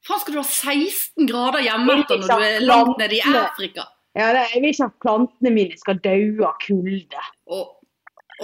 Faen, 0.03 0.19
skal 0.19 0.33
du 0.33 0.39
ha 0.41 0.43
16 0.43 1.27
grader 1.29 1.61
hjemme 1.61 1.85
når 1.87 2.07
du 2.27 2.43
er 2.43 2.59
langt 2.59 2.97
nede 2.97 3.15
i? 3.15 3.21
Afrika? 3.21 3.85
Ja, 4.17 4.33
det, 4.35 4.41
jeg 4.53 4.61
vil 4.61 4.73
ikke 4.73 4.89
at 4.89 4.97
plantene 5.03 5.53
mine 5.55 5.77
skal 5.79 6.01
daue 6.03 6.47
av 6.47 6.57
kulde. 6.63 7.23
Å, 7.47 7.61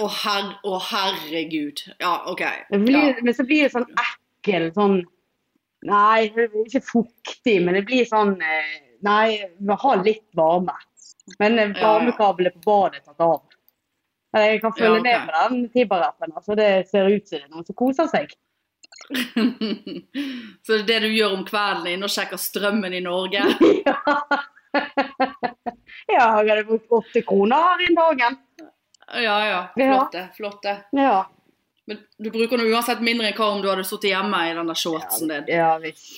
å, 0.00 0.08
her, 0.22 0.50
å 0.64 0.80
herregud. 0.80 1.84
Ja, 2.00 2.14
OK. 2.30 2.44
Blir, 2.72 2.96
Ja. 2.96 3.14
Men 3.22 3.36
så 3.36 3.44
blir 3.48 3.66
det 3.66 3.74
sånn 3.76 3.88
ekkel 3.92 4.72
sånn 4.76 5.00
Nei, 5.86 6.26
det 6.34 6.48
blir 6.50 6.64
ikke 6.66 6.82
fuktig, 6.82 7.60
men 7.62 7.76
det 7.76 7.84
blir 7.86 8.06
sånn 8.08 8.32
eh, 8.42 8.72
Nei, 9.06 9.44
vi 9.62 9.76
har 9.84 10.00
litt 10.02 10.26
varme. 10.34 10.74
Men 11.38 11.58
eh, 11.62 11.76
varmekabelen 11.76 12.56
på 12.56 12.64
badet 12.64 12.98
er 12.98 13.04
tatt 13.12 13.22
av. 13.22 13.44
Jeg 14.34 14.58
kan 14.64 14.74
følge 14.74 14.96
Ja, 14.96 15.00
okay. 15.00 15.12
ned 15.12 15.28
med 15.28 15.36
den 15.38 15.70
Tibber-appen. 15.72 16.34
Altså, 16.34 16.56
det 16.58 16.88
ser 16.90 17.06
ut 17.12 17.28
som 17.28 17.38
det 17.38 17.44
er 17.44 17.52
noen 17.52 17.68
som 17.68 17.78
koser 17.78 18.10
seg. 18.10 18.34
Så 20.66 20.72
det 20.74 20.80
er 20.80 20.88
det 20.88 20.98
du 21.06 21.14
gjør 21.14 21.36
om 21.38 21.44
kvelden, 21.46 21.92
inn 21.92 22.04
og 22.04 22.12
sjekker 22.12 22.40
strømmen 22.40 22.96
i 22.98 23.04
Norge? 23.04 23.44
ja, 23.88 24.18
jeg 26.12 26.20
hadde 26.20 26.64
brukt 26.68 26.94
åtte 27.00 27.22
kroner 27.26 27.66
her 27.70 27.84
i 27.86 27.94
dagen. 27.96 28.38
Ja, 29.24 29.36
ja. 29.46 29.60
flotte. 29.74 29.92
Flott 29.92 30.12
det. 30.12 30.24
Flott 30.36 30.62
det. 30.62 30.76
Ja. 31.00 31.18
Men 31.88 32.02
du 32.20 32.30
bruker 32.30 32.60
nå 32.60 32.66
uansett 32.68 33.00
mindre 33.00 33.30
enn 33.30 33.36
hva 33.38 33.46
om 33.54 33.62
du 33.64 33.70
hadde 33.70 33.86
sittet 33.88 34.10
hjemme 34.12 34.42
i 34.50 34.56
den 34.56 34.68
der 34.68 34.76
shortsen 34.76 35.30
din. 35.32 35.46
ja 35.56 35.70
visst. 35.80 36.10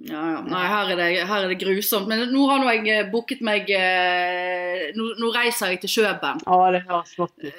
Ja, 0.00 0.20
ja. 0.32 0.40
Nei, 0.46 0.62
her 0.70 0.92
er, 0.94 0.96
det, 0.96 1.08
her 1.28 1.44
er 1.44 1.50
det 1.50 1.58
grusomt. 1.60 2.08
Men 2.08 2.22
nå 2.32 2.46
har 2.48 2.60
nå 2.62 2.70
jeg 2.72 2.86
eh, 2.88 3.08
booket 3.10 3.42
meg 3.44 3.68
eh, 3.74 4.86
nå, 4.96 5.10
nå 5.20 5.32
reiser 5.34 5.74
jeg 5.74 5.82
til 5.82 5.92
Kjøben. 5.98 6.40
Ja, 6.46 6.60
det 6.72 6.84
høres 6.86 7.16
flott 7.18 7.34
ut. 7.42 7.50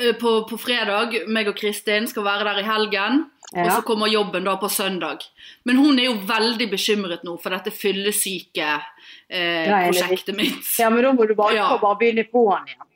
Eh, 0.00 0.14
På, 0.18 0.32
på 0.48 0.56
fredag, 0.58 1.14
meg 1.28 1.50
og 1.52 1.58
Kristin 1.60 2.08
skal 2.10 2.24
være 2.26 2.48
der 2.48 2.62
i 2.62 2.66
helgen. 2.66 3.26
Og 3.50 3.66
så 3.72 3.80
kommer 3.82 4.06
jobben 4.06 4.44
da 4.46 4.52
på 4.60 4.68
søndag. 4.70 5.24
Men 5.66 5.80
hun 5.82 5.98
er 5.98 6.04
jo 6.06 6.18
veldig 6.28 6.68
bekymret 6.70 7.24
nå 7.26 7.32
for 7.42 7.50
dette 7.50 7.72
fyllesyke 7.74 8.68
eh, 9.28 9.66
prosjektet 9.88 10.36
mitt. 10.38 10.62
ja, 10.78 10.90
men 10.90 11.02
da 11.02 11.10
må 11.16 11.26
du 11.26 11.34
bare, 11.34 11.56
Ja. 11.58 11.66
bare 11.82 11.98
begynne 11.98 12.28
på'n 12.30 12.68
igjen. 12.70 12.86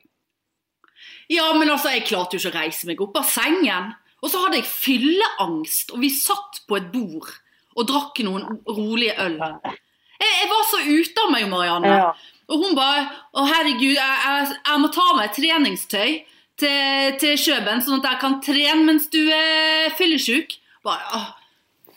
Ja, 1.27 1.53
men 1.57 1.69
altså, 1.73 1.89
jeg 1.91 2.05
klarte 2.07 2.37
jo 2.37 2.39
ikke 2.43 2.53
å 2.53 2.61
reise 2.61 2.87
meg 2.87 3.01
opp 3.01 3.17
av 3.19 3.25
sengen. 3.27 3.91
Og 4.23 4.29
så 4.31 4.41
hadde 4.45 4.61
jeg 4.61 4.69
fylleangst, 4.69 5.91
og 5.93 5.99
vi 6.01 6.09
satt 6.13 6.61
på 6.69 6.77
et 6.79 6.87
bord 6.93 7.27
og 7.75 7.87
drakk 7.89 8.21
noen 8.23 8.61
rolige 8.69 9.17
øl. 9.25 9.35
Jeg, 9.41 10.31
jeg 10.39 10.47
var 10.49 10.63
så 10.69 10.79
ute 10.85 11.25
av 11.25 11.33
meg, 11.33 11.49
Marianne. 11.51 11.91
Ja. 11.91 12.13
Og 12.47 12.61
hun 12.61 12.75
bare 12.77 13.03
Å, 13.35 13.43
herregud, 13.49 13.95
jeg, 13.97 14.15
jeg, 14.23 14.55
jeg 14.69 14.79
må 14.79 14.89
ta 14.93 15.05
meg 15.17 15.33
treningstøy 15.35 16.11
til, 16.59 17.15
til 17.21 17.39
Kjøben, 17.39 17.81
sånn 17.83 18.01
at 18.01 18.11
jeg 18.11 18.21
kan 18.21 18.37
trene 18.43 18.83
mens 18.87 19.09
du 19.13 19.21
er 19.33 19.91
fyllesyk. 19.97 20.57
Bare, 20.85 21.03
åh. 21.17 21.33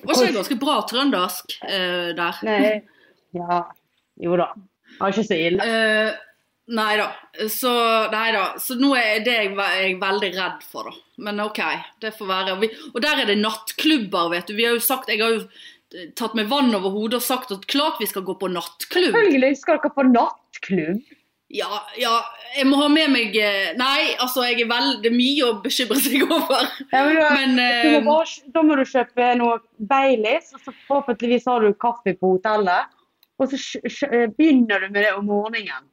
Var 0.06 0.14
ikke 0.14 0.36
ganske 0.36 0.56
bra 0.60 0.78
trøndersk 0.86 1.58
uh, 1.64 2.10
der? 2.16 2.40
Nei. 2.46 2.72
Ja. 3.36 3.64
Jo 4.22 4.38
da. 4.38 4.52
Det 4.54 5.00
var 5.00 5.14
ikke 5.14 5.26
så 5.26 5.38
ille. 5.38 5.66
Uh, 5.66 6.44
nei 6.78 6.92
da. 7.00 7.08
Så, 7.50 7.72
nei 8.14 8.28
da. 8.34 8.44
Så 8.62 8.78
nå 8.78 8.92
er 8.98 9.24
det 9.26 9.34
jeg, 9.34 9.50
er 9.58 9.98
veldig 10.00 10.30
redd 10.36 10.62
for, 10.66 10.90
da. 10.90 11.04
Men 11.26 11.42
OK, 11.42 11.58
det 12.02 12.14
får 12.14 12.30
være. 12.30 12.54
Og, 12.54 12.62
vi, 12.62 12.70
og 12.92 13.02
der 13.02 13.24
er 13.24 13.30
det 13.30 13.40
nattklubber, 13.40 14.30
vet 14.36 14.50
du. 14.50 14.54
Vi 14.58 14.68
har 14.68 14.78
jo 14.78 14.84
sagt, 14.84 15.10
jeg 15.10 15.22
har 15.24 15.34
jo 15.34 16.06
tatt 16.18 16.34
meg 16.38 16.50
vann 16.50 16.70
over 16.76 16.92
hodet 16.94 17.18
og 17.18 17.24
sagt 17.24 17.52
at 17.54 17.66
klart 17.70 17.98
vi 18.02 18.06
skal 18.06 18.26
gå 18.26 18.36
på 18.38 18.50
nattklubb. 18.52 19.14
Selvfølgelig 19.16 19.58
skal 19.58 19.80
dere 19.80 19.94
på 19.96 20.06
nattklubb. 20.12 21.14
Ja, 21.48 21.78
ja, 21.96 22.10
jeg 22.58 22.66
må 22.68 22.76
ha 22.76 22.88
med 22.92 23.08
meg 23.08 23.36
eh, 23.40 23.70
Nei, 23.78 24.10
altså, 24.20 24.42
jeg 24.44 24.60
er 24.66 24.68
vel, 24.68 24.88
det 25.00 25.08
er 25.08 25.14
mye 25.16 25.46
å 25.46 25.54
bekymre 25.64 25.96
seg 26.04 26.26
over. 26.26 26.66
Ja, 26.92 27.04
men, 27.06 27.14
du- 27.16 27.22
Men 27.38 27.54
du 27.56 27.62
eh, 27.62 27.94
må 28.04 28.18
bare, 28.18 28.50
da 28.52 28.62
må 28.68 28.76
du 28.76 28.84
kjøpe 28.84 29.28
noe 29.40 29.54
Baileys, 29.78 30.50
og 30.52 30.60
så 30.66 30.74
forhåpentligvis 30.90 31.48
har 31.48 31.64
du 31.64 31.72
kaffe 31.80 32.12
på 32.20 32.34
hotellet. 32.34 32.92
Og 33.40 33.48
så 33.54 33.80
eh, 34.10 34.26
begynner 34.36 34.84
du 34.84 34.90
med 34.92 35.04
det 35.06 35.14
om 35.16 35.24
morgenen. 35.30 35.88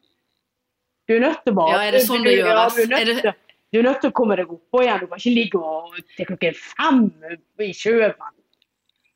Du 1.08 1.16
er 1.16 1.24
nødt 1.24 1.44
til 1.46 1.54
bare 1.56 1.72
Ja, 1.78 1.82
er 1.88 1.92
det 2.00 2.04
sånn 2.08 2.24
du, 2.26 2.30
det 2.32 2.38
ja, 2.40 2.48
gjøres? 2.50 2.76
du, 2.76 2.82
er 2.84 2.92
nødt 3.06 3.24
det- 3.24 3.36
du 3.72 3.80
er 3.80 3.84
nødt 3.88 4.02
til 4.02 4.10
å 4.12 4.16
komme 4.20 4.36
deg 4.40 4.52
oppå 4.52 4.82
igjen. 4.84 5.00
Du 5.04 5.08
kan 5.12 5.20
ikke 5.24 5.36
ligge 5.40 5.60
og, 5.62 5.96
til 6.18 6.26
klokken 6.34 6.56
fem 6.56 7.00
i 7.64 7.72
Kjøben. 7.76 8.34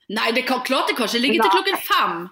Nei, 0.10 0.32
det 0.34 0.48
kan, 0.50 0.64
klart 0.66 0.90
det 0.90 0.96
kan 0.98 1.10
ikke 1.10 1.22
ligge 1.22 1.44
til 1.44 1.54
klokken 1.54 1.82
fem. 1.86 2.24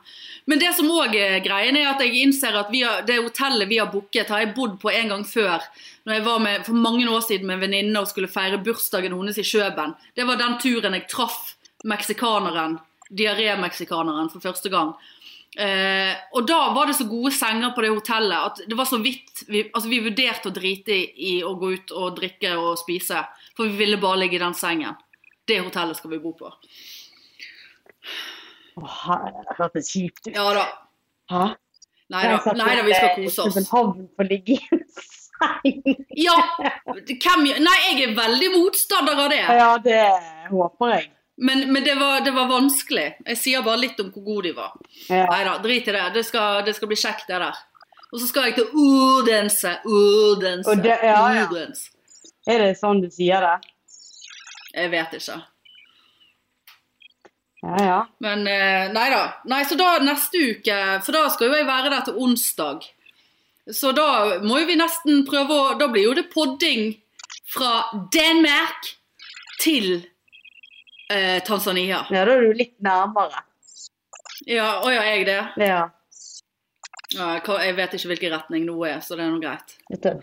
Men 0.50 0.62
det 0.62 0.72
som 0.77 0.88
òg 0.89 1.13
er 1.19 1.41
greien, 1.46 1.75
er 1.77 1.89
at 1.91 2.01
jeg 2.01 2.24
innser 2.24 2.55
at 2.55 2.72
vi 2.72 2.81
har, 2.86 3.03
det 3.05 3.19
hotellet 3.19 3.69
vi 3.69 3.77
har 3.81 3.91
booket, 3.91 4.31
har 4.31 4.46
jeg 4.46 4.55
bodd 4.55 4.77
på 4.81 4.89
en 4.93 5.12
gang 5.12 5.25
før. 5.27 5.65
Når 6.07 6.17
jeg 6.17 6.25
var 6.25 6.39
med, 6.41 6.63
for 6.65 6.79
mange 6.88 7.05
år 7.12 7.25
siden 7.25 7.50
med 7.50 7.57
en 7.57 7.65
venninne 7.67 8.01
og 8.01 8.10
skulle 8.10 8.31
feire 8.31 8.62
bursdagen 8.63 9.13
hennes 9.13 9.38
i 9.38 9.46
Kjøben. 9.46 9.93
Det 10.15 10.25
var 10.25 10.39
den 10.39 10.55
turen 10.63 10.96
jeg 10.96 11.05
traff 11.12 11.53
meksikaneren, 11.86 12.79
diaré-meksikaneren, 13.13 14.31
for 14.34 14.41
første 14.48 14.72
gang. 14.74 14.96
Eh, 15.57 16.15
og 16.38 16.48
da 16.48 16.60
var 16.74 16.89
det 16.89 16.98
så 16.98 17.05
gode 17.10 17.31
senger 17.34 17.72
på 17.74 17.81
det 17.81 17.89
hotellet 17.89 18.36
at 18.38 18.60
det 18.69 18.75
var 18.77 18.86
så 18.86 19.00
vidt 19.01 19.41
vi, 19.48 19.63
altså 19.72 19.89
vi 19.89 20.03
vurderte 20.05 20.51
å 20.51 20.53
drite 20.53 20.93
i, 20.93 21.05
i 21.17 21.31
å 21.41 21.55
gå 21.57 21.72
ut 21.74 21.93
og 21.98 22.19
drikke 22.19 22.51
og 22.62 22.77
spise. 22.81 23.24
For 23.57 23.69
vi 23.69 23.84
ville 23.84 24.01
bare 24.01 24.24
ligge 24.24 24.38
i 24.38 24.43
den 24.43 24.57
sengen. 24.57 24.96
Det 25.48 25.62
hotellet 25.63 25.98
skal 25.98 26.13
vi 26.13 26.22
bo 26.24 26.34
på. 26.38 26.51
Åh, 28.77 29.07
det 29.25 29.55
hørtes 29.57 29.89
kjipt 29.93 30.27
ut. 30.27 30.33
Ja 30.35 30.47
da. 30.53 30.65
Hæ? 31.31 31.45
Nei 32.13 32.23
da, 32.23 32.53
nei 32.55 32.75
da, 32.77 32.83
vi 32.87 32.93
skal 32.95 33.15
kose 33.17 33.41
oss. 33.43 33.53
København 33.57 34.07
får 34.15 34.29
ligge 34.29 34.55
i 34.55 34.59
en 34.71 34.83
seng. 34.95 35.23
Ja, 36.17 36.35
hvem 36.87 37.43
Nei, 37.61 37.77
jeg 37.91 38.05
er 38.07 38.13
veldig 38.17 38.47
motstander 38.55 39.19
av 39.25 39.29
det. 39.33 39.41
Ja, 39.43 39.67
det 39.83 39.99
håper 40.49 40.93
jeg. 40.95 41.09
Men, 41.37 41.67
men 41.73 41.83
det, 41.85 41.93
var, 41.99 42.21
det 42.25 42.31
var 42.33 42.47
vanskelig. 42.49 43.03
Jeg 43.27 43.37
sier 43.37 43.61
bare 43.65 43.77
litt 43.83 43.99
om 44.01 44.07
hvor 44.15 44.23
gode 44.25 44.47
de 44.47 44.53
var. 44.57 44.71
Ja. 45.11 45.25
Nei 45.29 45.43
da, 45.45 45.57
drit 45.61 45.85
i 45.91 45.93
det. 45.93 46.05
Det 46.15 46.23
skal, 46.25 46.63
det 46.65 46.73
skal 46.79 46.89
bli 46.89 46.97
kjekt, 46.97 47.27
det 47.29 47.41
der. 47.43 47.59
Og 48.07 48.21
så 48.23 48.29
skal 48.31 48.47
jeg 48.47 48.55
til 48.57 48.71
Odense. 48.73 49.75
Odense. 49.85 50.77
Det- 50.81 50.97
ja, 51.03 51.19
ja. 51.35 51.43
Odense. 51.51 51.91
Er 52.47 52.63
det 52.63 52.71
sånn 52.79 53.03
du 53.03 53.09
sier 53.11 53.43
det? 53.43 53.53
Jeg 54.73 54.89
vet 54.95 55.13
ikke. 55.19 55.37
Ja, 57.63 57.77
ja. 57.83 57.97
Men 58.23 58.45
eh, 58.47 58.91
nei 58.93 59.07
da. 59.09 59.21
Nei, 59.49 59.63
så 59.65 59.75
da 59.79 59.95
neste 60.05 60.37
uke 60.51 60.75
For 61.03 61.15
da 61.15 61.23
skal 61.33 61.49
jo 61.49 61.57
jeg 61.57 61.65
være 61.67 61.89
der 61.93 62.03
til 62.05 62.19
onsdag. 62.21 62.85
Så 63.73 63.91
da 63.97 64.05
må 64.45 64.59
jo 64.61 64.67
vi 64.69 64.77
nesten 64.79 65.23
prøve 65.27 65.57
å 65.57 65.73
Da 65.79 65.89
blir 65.91 66.05
jo 66.07 66.13
det 66.15 66.27
podding 66.31 66.93
fra 67.49 67.87
Danmark 68.13 68.93
til 69.59 70.05
eh, 71.11 71.41
Tanzania. 71.47 72.03
Ja, 72.13 72.23
da 72.27 72.37
er 72.37 72.45
du 72.45 72.53
litt 72.59 72.75
nærmere. 72.83 73.41
Ja, 74.47 74.77
å 74.85 74.91
ja, 74.93 75.01
jeg 75.09 75.25
det? 75.27 75.39
Ja. 75.65 75.81
Ja, 77.15 77.27
jeg 77.63 77.75
vet 77.77 77.93
ikke 77.95 78.09
hvilken 78.11 78.33
retning 78.35 78.65
nå 78.67 78.75
er, 78.85 78.99
så 79.01 79.15
det 79.17 79.23
er 79.25 79.31
nå 79.31 79.39
greit. 79.41 79.77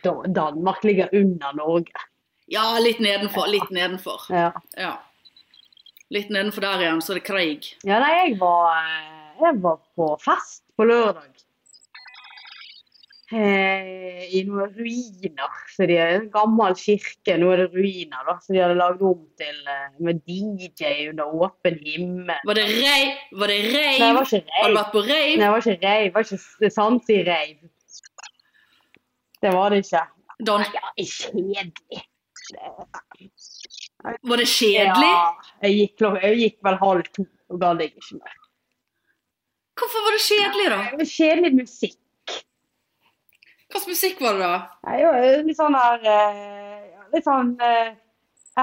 Dan- 0.04 0.32
Danmark 0.36 0.84
ligger 0.84 1.08
under 1.16 1.56
Norge. 1.56 2.04
Ja, 2.52 2.66
litt 2.78 3.00
nedenfor. 3.00 3.48
Litt 3.48 3.70
nedenfor. 3.72 4.26
Ja. 4.30 4.50
Ja. 4.76 4.94
Litt 6.12 6.28
nedenfor 6.30 6.60
der 6.60 6.82
igjen, 6.84 7.00
så 7.02 7.14
er 7.14 7.20
det 7.20 7.26
krig. 7.26 7.70
ja, 7.86 7.96
nei, 8.02 8.12
jeg 8.18 8.36
var, 8.40 8.76
jeg 9.40 9.56
var 9.64 9.78
på 9.96 10.10
fest 10.22 10.62
på 10.76 10.84
lørdag. 10.86 11.30
Eh, 13.34 14.26
I 14.36 14.42
noen 14.46 14.68
ruiner. 14.76 15.54
Så 15.72 15.88
de 15.88 15.96
er 15.98 16.12
en 16.20 16.26
gammel 16.30 16.76
kirke, 16.78 17.34
nå 17.40 17.48
er 17.54 17.64
det 17.64 17.70
ruiner, 17.72 18.20
da. 18.28 18.36
Så 18.44 18.52
de 18.54 18.60
hadde 18.62 18.76
lagd 18.78 19.00
om 19.02 19.24
til 19.40 19.56
eh, 19.72 19.88
med 20.06 20.20
DJ 20.28 21.08
under 21.10 21.32
åpen 21.48 21.80
himmel. 21.82 22.36
Var 22.46 22.60
det 22.60 22.66
reiv? 22.68 23.16
Var 23.40 23.50
det 23.50 23.58
reiv? 23.72 23.98
Nei, 23.98 24.10
det 24.10 24.14
var 24.18 24.28
ikke 24.28 24.58
Har 24.60 24.68
du 24.68 24.78
vært 24.78 24.92
på 24.94 25.02
reiv? 25.08 25.32
Nei, 25.32 25.40
det 25.40 25.50
var 25.54 25.64
ikke 25.64 25.78
reiv. 25.88 26.04
Det 26.04 26.14
var 26.14 26.28
ikke 26.28 26.70
sannsig 26.76 27.20
reiv. 27.26 27.56
Det 29.42 29.54
var 29.56 29.74
det 29.74 29.82
ikke. 29.86 30.04
Dan 30.44 30.64
Ja, 30.74 30.86
kjedelig. 31.00 32.04
Var 34.04 34.40
det 34.40 34.48
kjedelig? 34.50 35.10
Ja, 35.10 35.28
jeg 35.64 35.76
gikk, 35.78 36.06
jeg 36.22 36.40
gikk 36.42 36.58
vel 36.66 36.80
halv 36.80 37.12
to 37.16 37.26
og 37.52 37.60
gadd 37.60 37.82
jeg 37.82 37.92
ikke 37.92 38.18
mer. 38.18 38.40
Hvorfor 39.78 40.04
var 40.06 40.16
det 40.16 40.22
kjedelig, 40.24 40.66
da? 40.70 40.80
Det 40.90 40.98
var 41.00 41.10
Kjedelig 41.10 41.52
musikk. 41.58 42.00
Hva 43.74 43.80
slags 43.80 43.90
musikk 43.90 44.20
var 44.22 44.38
det, 44.38 44.48
da? 44.48 44.58
Nei, 44.86 44.98
var 45.02 45.46
litt 45.48 45.58
sånn 45.58 45.76
her 45.78 46.04
eh, 46.06 46.84
Litt 47.14 47.26
sånn 47.26 47.50
uh, 47.58 47.90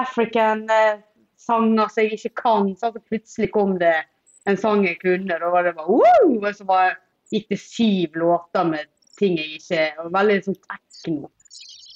African 0.00 0.64
eh, 0.72 1.02
sanger 1.40 1.90
som 1.92 2.02
jeg 2.02 2.18
ikke 2.18 2.32
kan. 2.40 2.72
Så 2.80 2.92
plutselig 2.96 3.50
kom 3.52 3.76
det 3.80 3.94
en 4.48 4.58
sang 4.60 4.86
jeg 4.86 4.98
kunne. 5.02 5.28
Da 5.28 5.52
var 5.52 5.68
det 5.68 5.74
bare 5.76 6.00
wow! 6.00 6.32
Og 6.32 6.48
så 6.56 6.66
bare 6.68 6.96
gikk 7.32 7.48
det 7.52 7.60
syv 7.60 8.18
låter 8.20 8.68
med 8.68 8.88
ting 9.20 9.38
jeg 9.40 9.58
ikke 9.58 9.86
og 10.02 10.12
Veldig 10.16 10.38
sånn 10.48 10.60
tekno. 10.64 11.30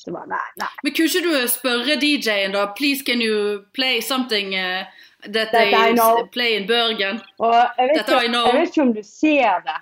Så 0.07 0.13
bare 0.15 0.29
nei, 0.31 0.45
nei. 0.61 0.69
Men 0.87 0.93
kunne 0.95 1.11
ikke 1.11 1.25
du 1.27 1.49
spørre 1.51 1.97
DJ-en, 1.99 2.53
da? 2.55 2.69
Please, 2.79 3.03
can 3.03 3.19
you 3.25 3.65
play 3.75 3.99
something 4.01 4.53
uh, 4.55 4.85
that 5.27 5.51
That 5.51 5.75
I 5.75 5.97
know. 5.97 6.29
play 6.31 6.55
in 6.55 6.69
Bergen? 6.69 7.19
Jeg 7.43 7.89
vet, 7.91 7.97
I 8.07 8.29
ikke, 8.29 8.31
jeg 8.31 8.61
vet 8.61 8.71
ikke 8.71 8.85
om 8.85 8.93
du 8.95 9.03
ser 9.03 9.65
det, 9.67 9.75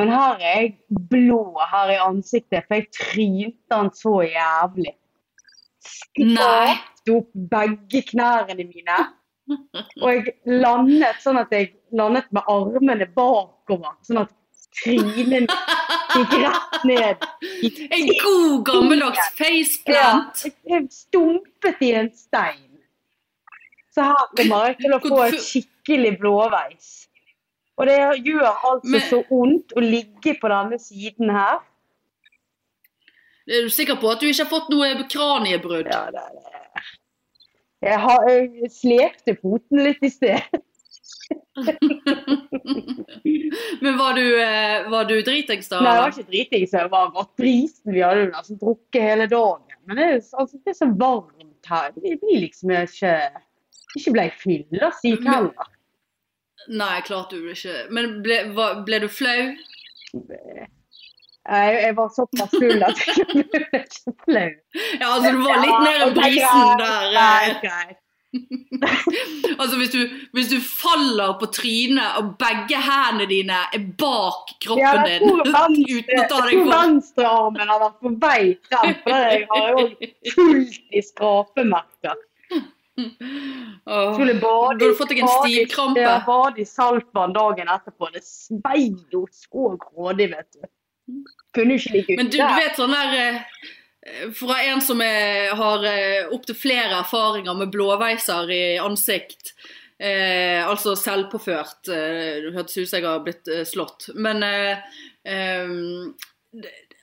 men 0.00 0.08
her 0.14 0.40
er 0.40 0.56
jeg 0.62 0.72
blå 1.10 1.42
her 1.68 1.92
i 1.92 1.98
ansiktet, 2.00 2.64
for 2.64 2.78
jeg 2.78 2.88
trynte 2.96 3.76
han 3.76 3.92
så 3.92 4.14
jævlig. 4.24 4.94
Skrapte 5.84 7.16
opp 7.18 7.30
begge 7.52 8.02
knærne 8.08 8.56
mine. 8.64 8.98
Og 10.00 10.08
jeg 10.14 10.34
landet 10.64 11.20
sånn 11.24 11.40
at 11.40 11.52
jeg 11.52 11.74
landet 11.92 12.32
med 12.32 12.48
armene 12.48 13.08
bakover. 13.16 13.98
Sånn 14.08 14.24
at 14.24 14.32
trynet 14.80 15.52
gikk 16.14 16.34
rett 16.42 16.84
ned. 16.88 17.26
En 17.98 18.10
god 18.22 18.64
gammeldags 18.68 19.30
faceplant. 19.38 20.44
jeg 20.68 20.86
stumpet 20.94 21.82
i 21.84 21.92
en 22.00 22.10
stein. 22.16 22.64
Så 23.94 24.04
her 24.06 24.26
kommer 24.36 24.66
jeg 24.70 24.78
til 24.84 24.94
å 24.94 25.00
få 25.02 25.22
et 25.26 25.40
skikkelig 25.42 26.14
blåveis. 26.20 26.90
Og 27.78 27.86
det 27.86 27.98
gjør 28.26 28.46
altså 28.50 28.90
Men- 28.92 29.08
så 29.10 29.22
vondt 29.30 29.74
å 29.76 29.82
ligge 29.82 30.34
på 30.40 30.50
denne 30.50 30.78
siden 30.82 31.30
her. 31.30 31.58
Er 33.48 33.64
du 33.64 33.70
sikker 33.72 33.96
på 33.96 34.10
at 34.12 34.20
du 34.20 34.26
ikke 34.28 34.44
har 34.44 34.50
fått 34.50 34.68
noe 34.70 35.06
kraniebrudd? 35.08 35.86
Ja, 35.88 36.10
det 36.12 36.20
er 36.20 36.32
det. 36.36 36.82
Jeg, 37.80 37.98
har, 38.02 38.24
jeg 38.28 38.70
slepte 38.74 39.36
foten 39.38 39.84
litt 39.86 40.02
i 40.02 40.10
sted. 40.10 40.58
Men 43.80 43.98
var 43.98 44.12
du, 44.14 44.42
eh, 44.42 44.90
var 44.90 45.04
du 45.04 45.22
dritings 45.22 45.68
da? 45.68 45.80
Nei, 45.82 45.94
jeg 45.94 46.02
var 46.02 46.12
ikke 46.14 46.30
dritings. 46.30 46.72
jeg 46.76 46.90
var 46.92 47.10
godt 47.14 47.32
brisen. 47.40 47.92
Vi 47.94 48.02
hadde 48.04 48.24
jo 48.26 48.30
nesten 48.34 48.60
drukket 48.60 49.02
hele 49.02 49.26
dagen. 49.30 49.64
Men 49.88 49.96
det 50.00 50.04
er, 50.04 50.20
altså, 50.38 50.58
det 50.64 50.70
er 50.74 50.78
så 50.78 50.88
varmt 51.00 51.68
her. 51.68 51.90
Vi 51.96 52.14
blir 52.22 52.40
liksom 52.46 52.70
ikke 52.76 53.14
Ikke 53.96 54.12
ble 54.14 54.26
fyllesyk 54.42 55.24
heller. 55.26 55.68
Nei, 56.68 56.98
klart 57.06 57.30
du 57.32 57.38
ikke. 57.48 57.76
Men 57.96 58.18
ble, 58.24 58.42
var, 58.56 58.82
ble 58.86 58.98
du 59.06 59.08
flau? 59.08 59.40
Jeg, 61.48 61.76
jeg 61.80 61.94
var 61.96 62.08
såpass 62.12 62.50
full 62.52 62.82
at 62.84 62.98
jeg 63.06 63.46
ble 63.54 63.62
ikke 63.80 64.12
flau. 64.26 64.50
Ja, 65.00 65.06
altså 65.14 65.30
du 65.32 65.40
var 65.46 65.62
litt 65.64 65.80
Ja, 65.88 65.94
i 66.04 66.12
brisen 66.18 66.82
der. 66.82 67.08
greit, 67.14 67.54
eh. 67.54 67.60
greit. 67.64 67.98
Altså 69.58 69.76
hvis 69.80 69.90
du, 69.90 70.00
hvis 70.36 70.50
du 70.52 70.58
faller 70.62 71.32
på 71.40 71.48
trynet 71.54 72.18
og 72.20 72.34
begge 72.40 72.78
hendene 72.84 73.26
dine 73.30 73.56
er 73.74 73.84
bak 73.98 74.52
kroppen 74.62 75.06
din 75.08 75.24
ja, 75.26 75.36
venstre, 75.48 75.94
uten 75.98 76.20
å 76.22 76.26
ta 76.30 76.40
deg 76.44 76.58
for 76.60 76.72
venstrearmen 76.74 77.72
har 77.72 77.80
vært 77.84 77.96
på 78.04 78.12
vei 78.22 78.42
frem, 78.68 78.92
for 79.02 79.24
jeg 79.24 79.46
har 79.50 79.70
jo 79.72 79.86
fullt 80.34 80.98
i 81.00 81.02
skrapemerker. 81.08 82.24
Skulle 82.98 84.34
bade, 84.42 84.78
Du 84.82 84.94
fått 84.98 85.12
deg 85.14 85.20
en 85.22 85.26
bade 85.30 85.48
i- 85.50 85.54
stivkrampe. 85.56 86.06
Bade 86.26 86.60
i 86.62 86.66
saltvann 86.66 87.32
dagen 87.36 87.68
etterpå. 87.70 88.10
Det 88.14 88.24
svei 88.26 88.88
jo 89.12 89.24
så 89.32 89.72
grådig, 89.78 90.30
vet 90.34 90.48
du. 90.58 90.66
Kunne 91.56 91.78
ikke 91.78 91.92
ligge 91.94 92.16
Men 92.18 92.28
du, 92.28 92.36
du 92.36 92.42
vet 92.58 92.76
sånn 92.76 92.92
der 92.92 93.14
eh, 93.16 93.38
Fra 94.34 94.60
en 94.64 94.80
som 94.84 95.00
er, 95.04 95.52
har 95.58 95.84
opptil 96.34 96.56
flere 96.56 97.00
erfaringer 97.00 97.56
med 97.58 97.72
blåveiser 97.74 98.50
i 98.54 98.62
ansikt. 98.82 99.54
Eh, 99.98 100.68
altså 100.68 100.94
selvpåført. 100.96 101.88
Eh, 101.90 102.38
det 102.44 102.54
hørtes 102.54 102.76
ut 102.78 102.88
som 102.88 103.00
jeg 103.00 103.06
har 103.08 103.22
blitt 103.24 103.50
eh, 103.50 103.64
slått. 103.66 104.10
Men 104.14 104.42
eh, 104.46 104.98
eh, 105.26 105.72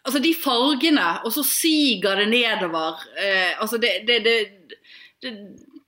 Altså, 0.05 0.19
de 0.21 0.35
fargene, 0.37 1.03
og 1.25 1.31
så 1.33 1.41
siger 1.41 2.19
det 2.19 2.27
nedover. 2.29 2.99
Eh, 3.17 3.55
altså, 3.61 3.79
det, 3.81 4.03
det, 4.05 4.19
det, 4.21 5.31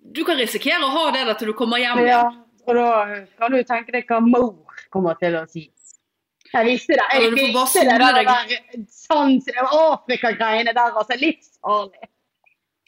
Du 0.02 0.24
kan 0.26 0.40
risikere 0.40 0.82
å 0.82 0.90
ha 0.90 1.04
det 1.14 1.22
der 1.28 1.38
til 1.38 1.52
du 1.52 1.54
kommer 1.58 1.78
hjem 1.78 2.02
Ja, 2.08 2.24
og 2.66 2.80
da 2.80 2.88
kan 3.38 3.54
du 3.54 3.60
tenke 3.62 3.94
deg 3.94 4.10
hva 4.10 4.18
mor 4.26 4.82
kommer 4.94 5.20
til 5.22 5.38
å 5.38 5.44
si. 5.52 5.68
Jeg 6.54 6.66
visste 6.66 6.94
det. 6.98 7.06
Ja, 7.14 7.20
Jeg 7.20 7.32
visste 7.36 7.84
det 7.86 7.96
sole 7.98 8.24
der, 8.28 8.86
sånn 8.94 9.34
Afrika-greiene 9.68 10.74
der, 10.74 10.94
altså. 10.96 11.18
Livsfarlig. 11.20 12.10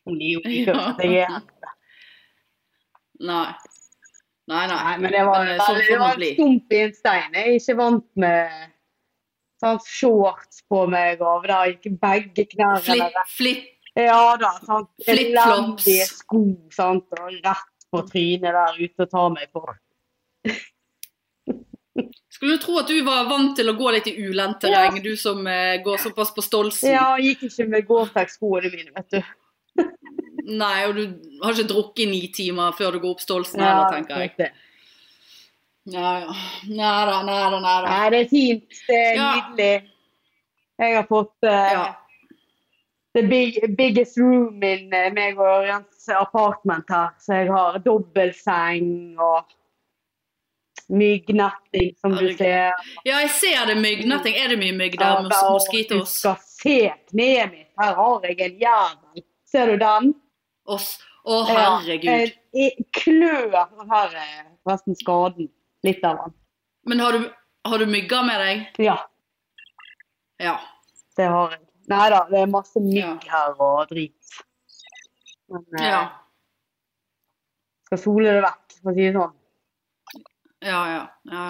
Hun 0.07 0.19
jo 0.23 0.39
ikke 0.39 0.73
Ja. 0.73 0.95
jeg 0.99 1.23
er 1.27 1.41
Nei. 3.19 3.53
Nei, 4.47 4.65
nei. 4.67 4.77
Nei, 4.83 4.97
men 4.97 5.11
det 5.11 5.25
var, 5.27 5.43
Men, 5.45 5.53
eh, 5.53 5.65
sånn 5.65 5.81
det 5.87 5.99
var 5.99 6.13
en 6.15 6.35
stump 6.35 6.71
i 6.73 6.77
en 6.85 6.93
stein. 6.93 7.33
Jeg 7.33 7.47
er 7.47 7.57
ikke 7.59 7.75
vant 7.77 8.05
med 8.15 8.71
sånn 9.61 9.79
shorts 9.85 10.63
på 10.71 10.85
meg 10.89 11.21
og 11.21 11.45
da 11.47 11.65
gikk 11.67 11.99
begge 11.99 12.45
knærne 12.53 12.81
Flip, 12.81 13.19
flip. 13.27 13.67
Ja 13.99 14.37
da, 14.39 14.53
sant. 14.63 14.89
Flip-flops. 15.03 15.85
Elendige 15.85 16.05
sko, 16.07 16.41
sant. 16.71 17.05
Og 17.19 17.35
rett 17.43 17.87
på 17.91 18.01
trynet 18.07 18.55
der 18.55 18.79
ute 18.79 19.05
og 19.05 19.09
ta 19.11 19.27
meg 19.35 19.51
på. 19.51 19.65
Skulle 22.39 22.55
du 22.55 22.61
tro 22.63 22.77
at 22.79 22.87
du 22.87 23.01
var 23.03 23.25
vant 23.27 23.51
til 23.59 23.67
å 23.67 23.73
gå 23.75 23.89
litt 23.91 24.05
i 24.07 24.13
ulendt 24.29 24.61
terreng, 24.63 25.01
du 25.03 25.11
som 25.19 25.41
eh, 25.51 25.81
går 25.83 25.97
såpass 25.99 26.29
på 26.31 26.39
Stolsen. 26.45 26.87
Ja, 26.93 27.17
jeg 27.19 27.33
gikk 27.35 27.49
ikke 27.49 27.65
med 27.73 27.87
Gore-Tex-skoene 27.89 28.71
mine, 28.71 28.93
vet 28.95 29.17
du. 29.17 29.83
Nei, 30.49 30.85
og 30.87 30.95
du 30.95 31.03
har 31.43 31.51
ikke 31.51 31.67
drukket 31.73 32.05
i 32.05 32.09
ni 32.09 32.21
timer 32.33 32.71
før 32.77 32.95
du 32.95 33.01
går 33.03 33.11
opp 33.17 33.21
Stolsen 33.25 33.59
Ja, 33.59 33.73
heller, 33.73 33.91
tenker 33.91 34.23
jeg. 34.23 34.31
det. 34.39 34.49
Ja, 35.91 36.13
ja. 36.23 36.37
Da, 37.09 37.19
nei 37.27 37.37
da. 37.51 37.59
Nei, 37.83 38.09
det 38.15 38.21
er 38.23 38.29
fint. 38.31 38.79
Det 38.87 38.97
er 39.03 39.13
Ja. 39.19 39.29
nydelig. 39.35 39.89
Jeg 40.79 40.95
har 40.95 41.07
fått 41.11 41.35
uh, 41.43 41.71
Ja. 41.75 41.85
the 43.15 43.23
big, 43.27 43.59
biggest 43.75 44.17
room 44.17 44.63
in 44.63 44.93
uh, 44.95 45.11
meg 45.11 45.37
og 45.43 45.67
Jens 45.67 46.07
apartment 46.15 46.87
her. 46.89 47.11
Så 47.19 47.35
jeg 47.43 47.51
har 47.51 47.79
dobbeltseng 47.83 49.19
og 49.19 49.43
myggnetting, 50.89 51.91
som 52.01 52.15
du 52.17 52.31
ser. 52.37 52.73
ja, 53.05 53.19
jeg 53.21 53.29
ser 53.37 53.65
det 53.69 53.75
myggnetting. 53.81 54.35
Er 54.35 54.49
det 54.53 54.57
mye 54.61 54.75
mygg 54.77 54.97
der 54.99 55.21
Mos 55.25 55.67
Du 55.89 55.99
skal 56.05 56.37
se 56.45 56.77
kneet 57.11 57.51
mitt. 57.53 57.67
Her 57.79 57.93
har 57.95 58.25
jeg 58.27 58.39
en 58.47 58.57
jævel. 58.59 59.23
Ser 59.49 59.71
du 59.71 59.77
den? 59.81 60.13
Oss. 60.65 60.97
Å, 61.29 61.43
herregud. 61.47 62.05
Ja, 62.09 62.67
en 62.67 62.85
klør. 62.95 63.55
Her 63.91 64.15
er 64.17 64.45
resten 64.69 64.95
skaden. 64.97 65.49
Litt 65.85 66.03
av 66.07 66.17
den. 66.23 66.33
Men 66.89 66.99
har 67.03 67.15
du, 67.17 67.25
har 67.67 67.77
du 67.81 67.85
mygger 67.89 68.23
med 68.25 68.39
deg? 68.43 68.65
Ja, 68.89 68.97
Ja. 70.39 70.57
det 71.17 71.25
har 71.27 71.51
jeg. 71.51 71.65
Nei 71.89 72.05
da, 72.13 72.19
det 72.29 72.39
er 72.43 72.51
masse 72.51 72.79
mygg 72.81 73.25
her 73.27 73.55
og 73.59 73.89
drit. 73.89 74.35
Men 75.49 75.63
eh, 75.79 75.87
Ja, 75.89 76.01
skal 77.89 77.97
sole 78.03 78.29
det 78.37 78.43
vekk, 78.45 78.75
for 78.83 78.91
å 78.91 78.95
si 78.95 79.07
det 79.07 79.13
sånn. 79.17 79.33
Ja, 80.65 80.81
ja. 80.93 81.01
ja. 81.31 81.49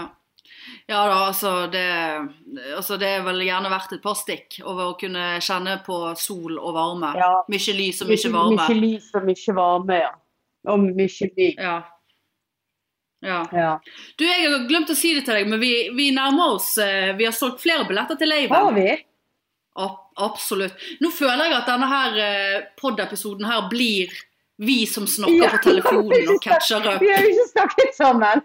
Ja 0.90 1.08
da, 1.08 1.14
altså 1.28 1.68
det, 1.72 1.84
altså 2.76 2.98
det 3.00 3.08
er 3.08 3.22
vel 3.24 3.42
gjerne 3.46 3.70
verdt 3.72 3.94
et 3.96 4.02
par 4.04 4.16
stikk 4.18 4.58
over 4.64 4.92
å 4.92 4.96
kunne 5.00 5.38
kjenne 5.46 5.78
på 5.86 6.00
sol 6.20 6.58
og 6.58 6.74
varme. 6.76 7.12
Ja. 7.18 7.30
Mye 7.50 7.76
lys 7.78 8.02
og 8.04 8.10
mye 8.10 8.32
varme. 8.34 8.58
Mye 8.66 8.80
lys 8.82 9.12
og 9.16 9.28
mye 9.30 9.56
varme, 9.60 10.00
ja. 10.02 10.12
Og 10.74 10.82
mye 10.84 10.98
lys. 11.06 11.22
Ja. 11.56 11.76
ja. 13.24 13.40
Ja. 13.54 13.70
Du, 14.18 14.26
jeg 14.26 14.50
har 14.50 14.66
glemt 14.70 14.92
å 14.92 14.98
si 14.98 15.14
det 15.18 15.24
til 15.28 15.38
deg, 15.38 15.52
men 15.52 15.62
vi, 15.62 15.72
vi 15.96 16.10
nærmer 16.16 16.58
oss 16.58 16.74
eh, 16.82 17.14
Vi 17.20 17.28
har 17.28 17.36
solgt 17.36 17.62
flere 17.64 17.86
billetter 17.88 18.20
til 18.20 18.34
Har 18.50 18.74
vi? 18.76 18.90
Ab- 19.80 20.10
absolutt. 20.20 20.76
Nå 21.00 21.14
føler 21.16 21.46
jeg 21.46 21.60
at 21.62 21.70
denne 21.70 21.88
her 21.94 22.20
eh, 22.26 22.58
pod-episoden 22.80 23.48
her 23.48 23.70
blir 23.72 24.12
vi 24.60 24.82
som 24.90 25.06
snakker 25.08 25.46
Ja, 25.46 25.54
på 25.56 25.62
telefonen 25.70 26.34
og 26.34 26.42
catcher 26.44 26.84
up. 26.84 27.00
Vi 27.00 27.14
har 27.14 27.24
jo 27.24 27.32
ikke 27.32 27.52
snakket 27.54 27.96
sammen. 27.96 28.44